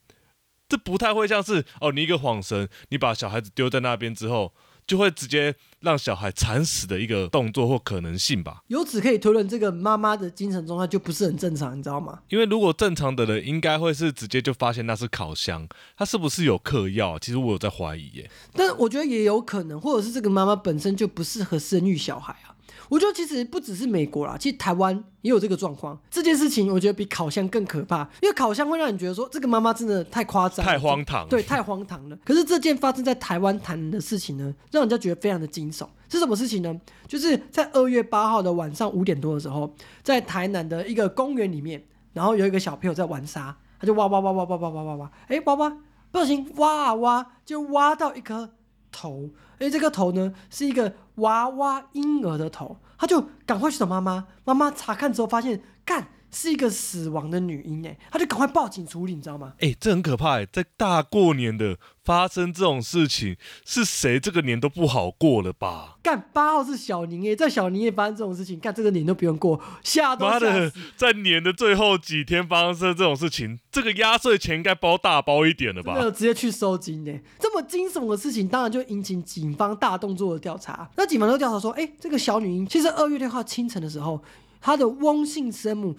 [0.72, 4.54] 这不太会像是哦，你一个晃神，你把小孩子丢在那边之后，
[4.88, 8.64] 就会直接让小孩惨死的一个动作或可能性吧。
[8.68, 12.20] 由此可以推论，这个妈妈的精神状态就不是很正常，你知道吗？
[12.30, 15.68] 因为如果正常的人，应该会是直接就发现那是烤箱，
[15.98, 17.20] 他是不是有嗑药？
[17.20, 18.32] 其实我有在怀疑耶。
[18.54, 22.51] 但我觉得也有可能，或者是这个妈妈本身就不适合生育小孩啊。
[22.90, 26.00] 我觉得其实不只是美国啦，其实台湾也有这个状况。
[26.10, 32.18] 这件事情我觉得比烤箱更可怕，因为烤箱会让你觉得说这个妈妈真的太夸张、太荒唐对，太荒唐了。
[32.26, 35.88] 可是这件发生在台湾谈的事情呢，让人家觉得非常的惊悚。
[36.10, 36.78] 是什么事情呢？
[37.08, 45.70] 就是在二月八号的晚上五点多的时候，在台南的一个公园里面，然后有一个小朋友在玩沙，他就挖挖挖挖挖挖挖挖挖，哎，挖挖
[46.12, 48.50] 不小心挖啊挖，就挖到一颗
[48.92, 59.54] 头，哎这个头呢是一个娃娃婴儿的头，他就赶快去找妈妈，妈妈查看之后发现，干是一个死亡的女婴，哎，他就赶快报警处理，你知道吗？
[59.60, 65.98] 哎，这很可怕哎，在大过年的发生这种事情，是谁这个年都不好过了吧？
[66.02, 75.96] 干八号是小宁耶，在小宁也发生这种事情，干这个年都不用过，吓都吓妈的死。，在年的最后几天发生这种事情，这个压岁钱应该包大包一点了吧？
[75.96, 80.90] 真的直接去收金呢，这么惊悚的事情，当然就引起警方大动作的调查。
[80.96, 84.24] 那警方就调查说，哎、这个小女婴其实二月六号清晨的时候，
[84.60, 85.96] 她的翁姓生母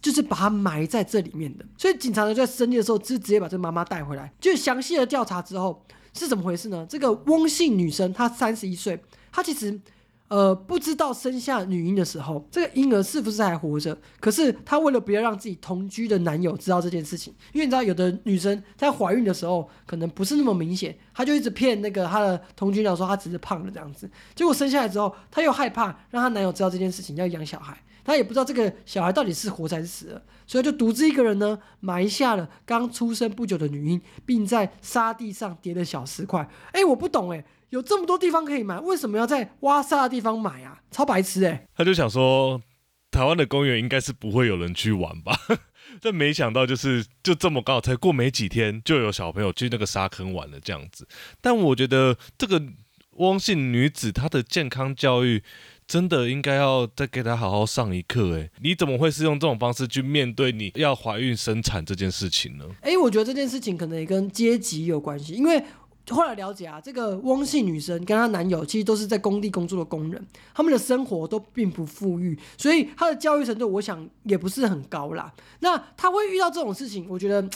[0.00, 4.32] 就是把她埋在这里面的，所以警察呢在深夜的时候，就直接把这妈妈带回来。
[4.40, 6.86] 就详细的调查之后是怎么回事呢？
[6.88, 9.02] 这个翁姓女生她三十一岁，
[9.32, 9.80] 她其实。
[10.30, 13.98] 呃，不知道生下女婴的时候，这个婴儿是不是还活着？
[14.20, 24.08] 可是她为了不要让自己同居的男友知道这件事情，因为你知道有的女生在怀孕的时候可能不是那么明显，她就一直骗那个她的同居男友说她只是胖了这样子。
[24.36, 36.48] 结果生下来之后，她又害怕让她男友知道这件事情，要养小孩，他也不知道这个小孩到底是活还是死了，所以就独自一个人呢埋下了刚出生不久的女婴，并在沙地上叠了小石块。
[36.72, 37.44] 哎，我不懂哎。
[37.70, 40.80] 有这么多地方可以买，为什么要在挖沙的地方买啊？
[40.90, 42.60] 超白痴哎、他就想说，
[43.12, 45.38] 台湾的公园应该是不会有人去玩吧？
[46.02, 51.06] 但没想到就是就这么高，才过没几天，就有小朋友去那个沙坑玩了这样子。
[51.40, 52.60] 但我觉得这个
[53.18, 55.44] 汪姓女子她的健康教育。
[55.90, 62.64] 真的应该要再给她好好上一课诶，你怎么会是用这种方式去面对你要怀孕生产这件事情呢？
[62.80, 65.60] 哎、我觉得这件事情可能也跟阶级有关系，因为
[66.08, 70.24] 后来了解啊，这个翁姓女生跟她男友其实都是在工地工作的工人，
[70.54, 75.34] 他们的生活都并不富裕，所以她的教育程度我想也不是很高啦。
[75.58, 77.50] 那她会遇到这种事情，我觉得。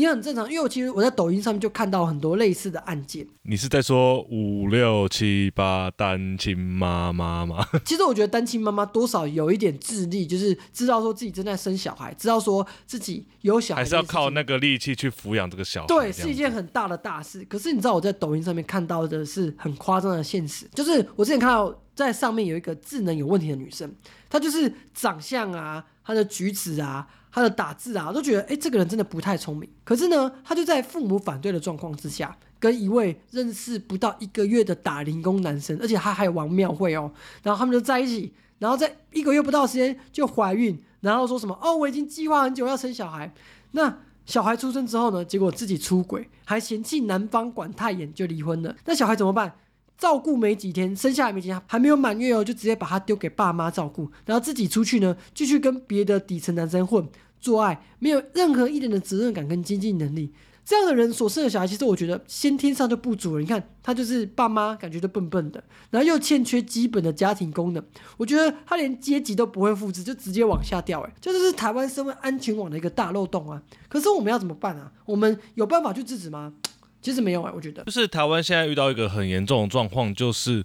[0.00, 3.26] 也很正常，因为我其实我在抖音上面就看到很多类似的案件。
[3.42, 7.66] 你是在说五六七八单亲妈妈吗？
[7.84, 15.86] 其实我觉得单亲妈妈多少有一点智力，就是知道说自己正在生小孩，知道说自己有小孩，还是要靠那个力气去抚养这个小孩。
[15.86, 17.44] 对，是一件很大的大事。
[17.46, 23.92] 可是你知道我在抖音上面看到的是很夸张的现实，就是我之前看到在上面有一个智能有问题的女生，
[24.28, 27.06] 她就是长相啊，她的举止啊。
[27.32, 29.68] 他的打字啊，都觉得哎，这个人真的不太聪明。
[29.84, 37.12] 可是呢，他就在父母反对的状况之下，跟一位认识不到一个月的打零工男生，而且他还玩庙会哦，
[37.42, 43.32] 然后他们就在一起，然后在一个月不到时间就怀孕，然后说什么哦，我已经计划很久要生小孩。
[43.72, 48.76] 那小孩出生之后呢，结果自己出轨，还嫌弃男方管太严，就离婚了。
[48.84, 49.54] 那小孩怎么办？
[50.00, 57.06] 照顾没几天，生下来没几天，还没有满月哦，就直接把他丢给爸妈照顾，然后自己出去呢，继续跟别的底层男生混
[57.38, 60.32] 做爱，没有任何一点的责任感跟经济能力。
[60.62, 63.40] 这样的人所生的小孩，其实我觉得先天上就不足了。
[63.40, 67.82] 你看他就是爸妈感觉都笨笨的，然后又欠缺基本的家庭功能，
[68.16, 71.00] 我觉得他连阶级都不会复制，就直接往下掉。
[71.00, 73.60] 哎，这就是台湾身为安全网的一个大漏洞啊！
[73.88, 74.92] 可是我们要怎么办啊？
[75.06, 76.52] 我们有办法去制止吗？
[77.00, 80.64] 其实没有啊，我觉得就是台湾现在遇到一个很严重的状况，就是，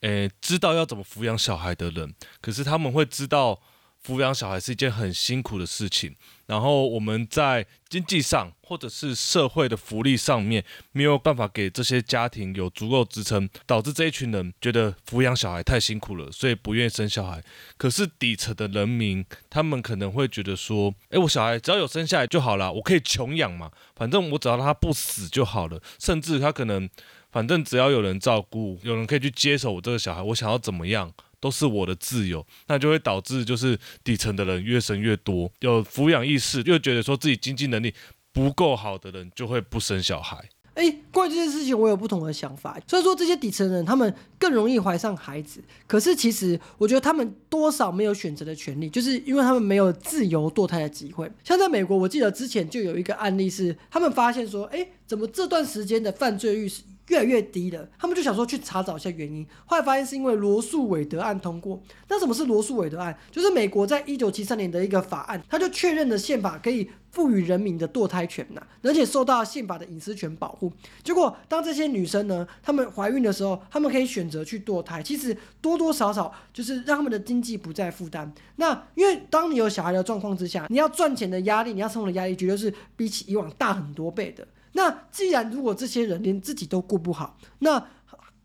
[0.00, 3.60] 诶，知道要怎么抚养小孩的人，可是他们会知道。
[4.04, 6.14] 抚养小孩是一件很辛苦的事情，
[6.46, 17.42] 然后我们在经济上或者是社会的福利上面没有办法给这些家庭有足够支撑，导致这一群人觉得抚养小孩太辛苦了，所以不愿意生小孩。
[17.76, 26.88] 可是底层的人民，他们可能会觉得说，诶，我小孩只要有生下来就好了，我可以穷养嘛，反正我只要他不死就好了，甚至他可能，
[27.30, 31.12] 反正只要有人照顾，有人可以去接手我这个小孩，我想要怎么样？
[31.40, 37.94] 都是我的自由，那就会导致就是底层的人越生越多，有抚养意识又觉得说自己经济能力
[38.32, 40.48] 不够好的人就会不生小孩。
[40.74, 42.80] 哎，关于这件事情，我有不同的想法。
[42.86, 51.28] 所以说，这些底层人他们更容易怀上孩子，可是其实我觉得他们多少没有选择的权利，就是因为他们没有自由堕胎的机会。
[51.42, 56.82] 像在美国，我记得之前就有一个案例是，他们发现说，哎，怎么这段时间的犯罪率是？
[57.08, 61.80] 越来越低了，他们就想说去查找一下原因，后来发现是因为罗素韦德案通过。
[62.08, 63.16] 那什么是罗素韦德案？
[63.30, 70.72] 就是美国在一九七三年的一个法案，他就确认了宪法可以赋予人民的堕胎权呐，而且受到宪法的隐私权保护。
[71.02, 78.30] 结果当这些女生呢，她们怀孕的时候，她们可以选择去堕胎，其实多多少少就是让他们的经济不再负担。
[78.56, 84.46] 那因为当你有小孩的状况之下，你要赚钱的压力，你要生活的压力，绝对是比起以往大很多倍的。
[84.78, 87.84] 那既然如果这些人连自己都过不好，那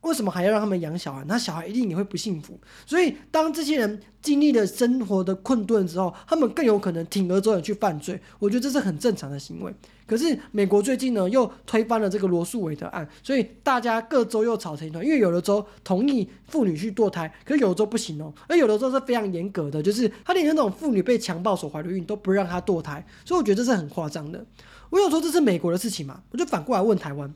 [0.01, 1.23] 为什么还要让他们养小孩？
[1.27, 2.59] 那小孩一定也会不幸福。
[2.87, 8.19] 所以当这些人经历了生活的困顿之后，他们更有可能铤而走险去犯罪。
[8.39, 9.71] 我觉得这是很正常的行为。
[10.05, 15.05] 可是美国最近呢又推翻了这个罗素韦德案，所以大家各州又吵成一团。
[15.05, 18.33] 因为有的州同意妇女去堕胎，可是有的州不行哦。
[18.47, 23.05] 而有的州是非常严格的，就是他连那种妇女被强暴所怀的孕都不让她堕胎。
[23.23, 24.45] 所以我觉得这是很夸张的。
[24.93, 26.21] 我有说这是美国的事情嘛？
[26.29, 27.33] 我就反过来问台湾，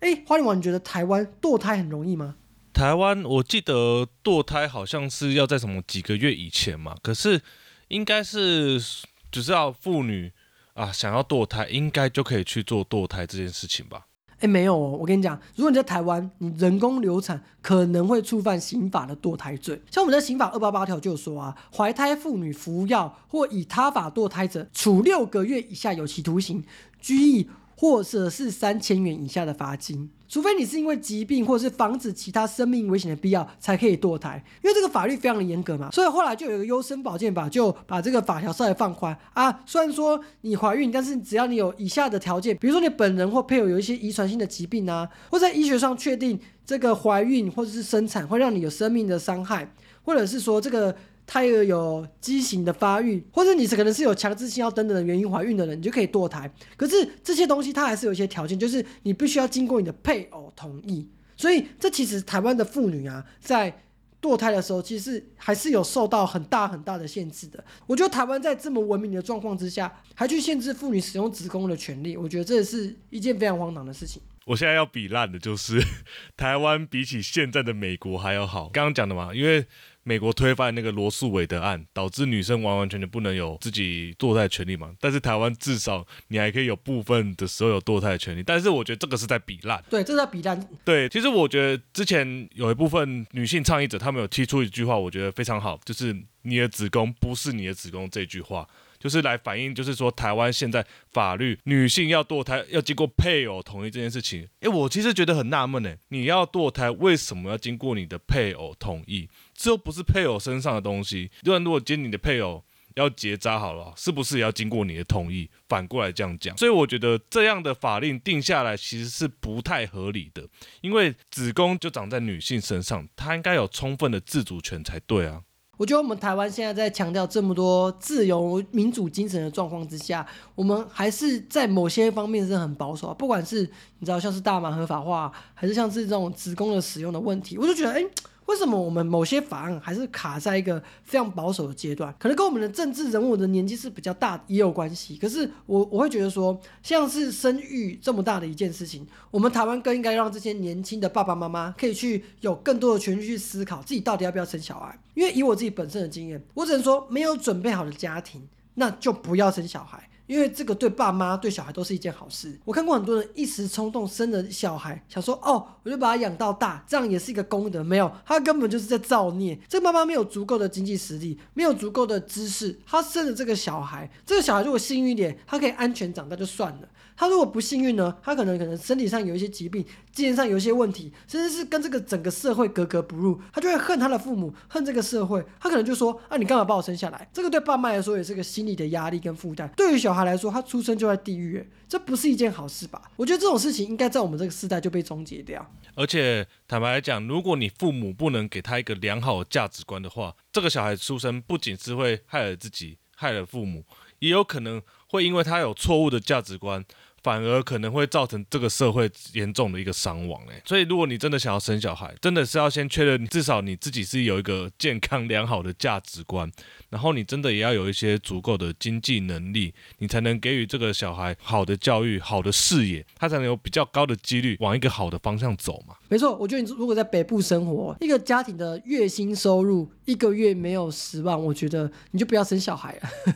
[0.00, 2.34] 哎，花莲王，你觉得台湾堕胎很容易吗？
[2.72, 7.40] 台湾我记得堕胎好像是要在什么几个月以前嘛，可是
[7.86, 8.82] 应该是
[9.30, 10.32] 只要妇女
[10.74, 14.06] 啊想要堕胎，应该就可以去做堕胎这件事情吧？
[14.40, 19.80] 哎，没有哦，我跟你讲，如果你在台湾，你人工流产可能会触犯刑法的堕胎罪。
[19.90, 26.64] 像我们的刑法二八八条就说啊，怀胎妇女服药或以他法堕胎者，处六个月以下有期徒刑、
[27.00, 27.48] 拘役。
[27.76, 35.90] 或者是三千元以下的罚金，除非你是因为疾病或者是防止其他生命危险的必要才可以堕胎，因为这个法律非常的严格嘛。
[35.90, 39.60] 所以后来就有一个优生保健法，就把这个法条稍微放宽啊。
[39.66, 49.68] 虽然说你怀孕，但是只要你有以下的条件，比如说你本人或配偶有一些遗传性的疾病啊，或在医学上确定这个怀孕或者是生产会让你有生命的伤害，
[50.04, 50.94] 或者是说这个。
[51.32, 56.52] 胎儿有畸形的发育，或者你是可能是有强制性要等等的原因怀孕的人，你就可以堕胎。
[56.76, 61.08] 可是这些东西它还是有一些条件，就是你必须要经过你的配偶同意。
[61.36, 63.72] 所以这其实台湾的妇女啊，在
[64.20, 67.62] 堕胎的时候，其实还是有受到很大很大的限制的。
[67.86, 74.20] 我觉得台湾在这么文明的状况之下，还去限制妇女使用子宫的权利，我觉得这是一件非常荒唐的事情。
[74.46, 75.80] 我现在要比烂的就是
[76.36, 78.68] 台湾比起现在的美国还要好。
[78.70, 79.64] 刚刚讲的嘛，因为
[80.10, 84.92] 美国推翻那个罗素韦德案，导致女生完完全全不能有自己堕胎权利嘛。
[84.98, 88.42] 但是台湾至少你还可以有部分的时候有堕胎权利。
[88.42, 89.80] 但是我觉得这个是在比烂。
[89.88, 90.68] 对，这是在比烂。
[90.84, 98.66] 对，其实我觉得之前有一部分女性倡议者，他们有提出一句话，我觉得非常好，就是你的子宫不是你的子宫这句话。
[98.98, 104.46] 就是来反映，就是说台湾现在法律女性要堕胎要经过配偶同意这件事情。
[104.60, 109.26] 诶，我其实觉得很纳闷诶，你要堕胎为什么要经过你的配偶同意？
[109.60, 111.30] 这又不是配偶身上的东西。
[111.42, 112.64] 就如果今天你的配偶
[112.96, 115.50] 要结扎好了，是不是也要经过你的同意？
[115.68, 120.48] 反过来这样讲，所以我觉得这样的法令定下来其实是不太合理的，
[120.80, 125.42] 因为子宫就长在女性身上，她应该有充分的自主权才对啊。
[125.76, 133.14] 我觉得我们台湾现在在强调这么多自由民主精神的状况之下，我们还是在某些方面是很保守啊。
[133.14, 133.62] 不管是
[133.98, 138.04] 你知道像是大麻合法化，还是像是这种子宫的使用的问题，我就觉得，哎。
[138.50, 142.12] 为什么我们某些法案还是卡在一个非常保守的阶段？
[142.18, 145.16] 可能跟我们的政治人物的年纪是比较大也有关系。
[145.16, 154.98] 可是我我会觉得说，像是生育这么大的一件事情，我们台湾更应该让这些年轻的爸爸妈妈可以去有更多的权利去思考自己到底要不要生小孩。
[155.14, 160.09] 因为以我自己本身的经验，我只能说，没有准备好的家庭，那就不要生小孩。
[160.30, 162.56] 因为这个对爸妈对小孩都是一件好事。
[162.64, 167.82] 我看过很多人一时冲动生了小孩，想说哦，我就把他养到大，这样也是一个功德。
[167.82, 169.58] 没有，他根本就是在造孽。
[169.68, 176.88] 这个妈妈没有足够的经济实力，没有足够的知识，他生了这个小孩，这个小孩如果幸运一点，他可以安全长大就算了。
[177.16, 178.16] 他如果不幸运呢？
[178.22, 185.44] 他可能可能身体上有一些疾病，精神上有一些问题，甚至是跟这个整个社会格格不入，他就会恨他的父母，恨这个社会。
[185.60, 187.28] 他可能就说：啊，你干嘛把我生下来？
[187.30, 189.70] 这个对爸妈来说也是个心理的压力跟负担。
[189.76, 193.10] 对于小孩来说，他出生就在地狱，这不是一件好事吧？
[193.16, 195.64] 我觉得这种事情应该在我们这个时代就被终结掉。
[195.94, 203.84] 而且坦白来讲，如果你父母不能给他一个良好的价值观的话，这个小孩出生不仅是会害了自己，害了父母，
[204.20, 206.84] 也有可能会因为他有错误的价值观。
[207.22, 216.50] 反而可能会造成这个社会严重的一个伤亡哎，所以如果你真的想要生小孩，真的是要先确认至少你自己是有一个健康良好的价值观，
[216.88, 225.94] 然后你真的也要有一些足够的经济能力，你才能给予这个小孩好的教育、好的视野，他才能有比较高的几率往一个好的方向走嘛。
[226.08, 233.34] 没错，我觉得你如果在北部生活，一个家庭的月薪收入一个月没有十万，我觉得你就不要生小孩了。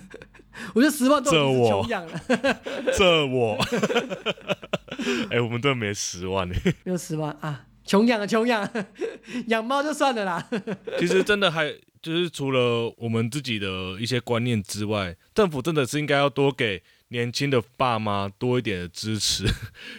[0.75, 2.21] 我觉得十万都是穷养了，
[2.97, 3.59] 这我，
[5.31, 8.69] 哎，我们这没十万呢， 没有十万啊，穷养啊，穷养，
[9.49, 10.49] 养猫就算了啦。
[10.99, 13.69] 其实真的还就是除了我们自己的
[14.01, 16.83] 一些观念之外，政府真的是应该要多给。
[17.09, 19.45] 年轻的爸妈多一点的支持，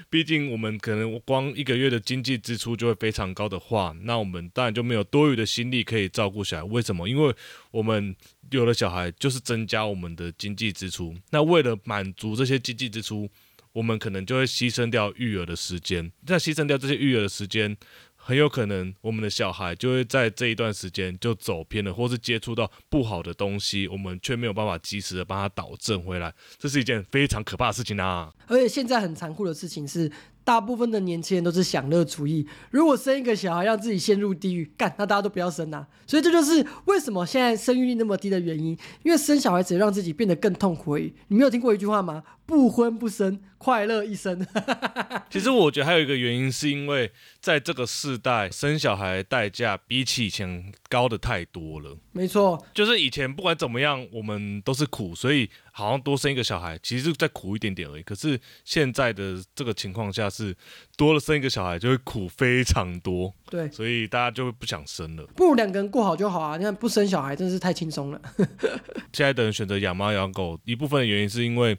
[0.09, 6.63] 毕竟我们可能光一个月的经济支出就会非常高的话，那我们当然就没有多余的心力可以照顾小孩。
[6.63, 7.07] 为什么？
[7.07, 7.33] 因为
[7.71, 8.13] 我们
[8.55, 13.29] 有了小孩就是增加我们的经济支出，那为了满足这些经济支出，
[13.73, 16.11] 我们可能就会牺牲掉育儿的时间。
[16.27, 17.77] 那牺牲掉这些育儿的时间。
[18.17, 28.33] 很有可能我们的小孩就会在这一段时间就走偏了，或是接触到不好的东西，我们却没有办法及时的帮他导正回来，这是一件非常可怕的事情啊！
[28.47, 30.11] 而且现在很残酷的事情是。
[30.45, 35.85] 大部分的年轻人都是享乐主义，如果生一个小孩让自己陷入地狱，干那大家都不要生呐。
[36.05, 41.11] 所以这就是为什么现在生育率那么低的原因，因为生小孩只让自己变得更痛苦而已。
[41.29, 42.23] 你没有听过一句话吗？
[42.45, 44.45] 不婚不生，快乐一生。
[45.29, 51.97] 其实我觉得还有一个原因，是因为在这个世代生小孩代价比起以前高的太多了。
[52.11, 55.49] 没错，就是以前不管怎么样，我们都是苦，所以。
[55.77, 58.01] 好像多生一个小孩，其实再苦一点点而已。
[58.01, 60.55] 可是现在的这个情况下是
[60.95, 65.25] 多了生一个小孩就会苦非常多，对，所以大家就会不想生了。
[65.35, 66.55] 不如两个人过好就好啊！
[66.55, 68.21] 你看不生小孩真是太轻松了。
[69.11, 71.77] 现在的人选择养猫养狗，一部分的原因是因为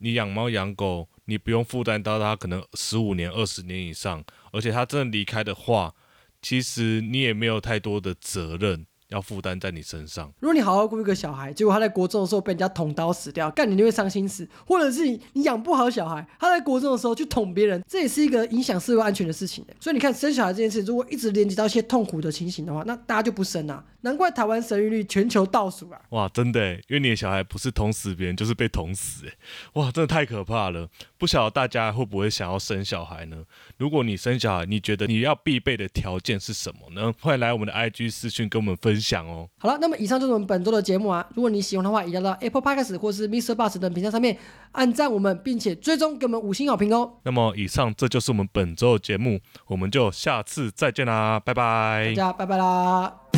[0.00, 5.94] 你养猫养狗，你不用负担到它可能十五年、二十年以上，而且它真的离开的话，
[6.42, 8.86] 其实你也没有太多的责任。
[9.10, 10.32] 要负担在你身上。
[10.38, 19.66] 如果你好好顾一个小孩，结果他在国中的时候被人家捅刀死掉，干你就会伤心死；或者是你养不好小孩，他在国中的时候去捅别人，这也是一个影响社会安全的事情。
[19.80, 23.84] 所以你看，生小孩这件事，如果一直连接到一些痛苦的情形的话，那大家就不生啊。
[24.02, 26.00] 难怪台湾生育率全球倒数啊！
[26.10, 29.32] 哇，真的耶，因为你的小孩不是捅死别人，就是被捅死，哎，
[29.74, 30.88] 哇，真的太可怕了。
[31.18, 33.44] 不晓得大家会不会想要生小孩呢？
[33.76, 37.12] 如果你生小孩，你觉得你要必备的条件是什么呢？
[37.20, 39.48] 欢迎来我们的 IG 私讯跟我们分享哦。
[39.58, 41.26] 好了，那么以上就是我们本周的节目啊。
[41.34, 43.54] 如果你喜欢的话，也要到 Apple Podcast 或是 Mr.
[43.54, 44.36] Bus 等平台上面
[44.72, 47.18] 按赞我们，并且追踪给我们五星好评哦。
[47.24, 52.28] 那么以上这就是我们本周的节目，我们就下次再见啦，拜拜大。
[52.28, 53.29] 家拜拜啦！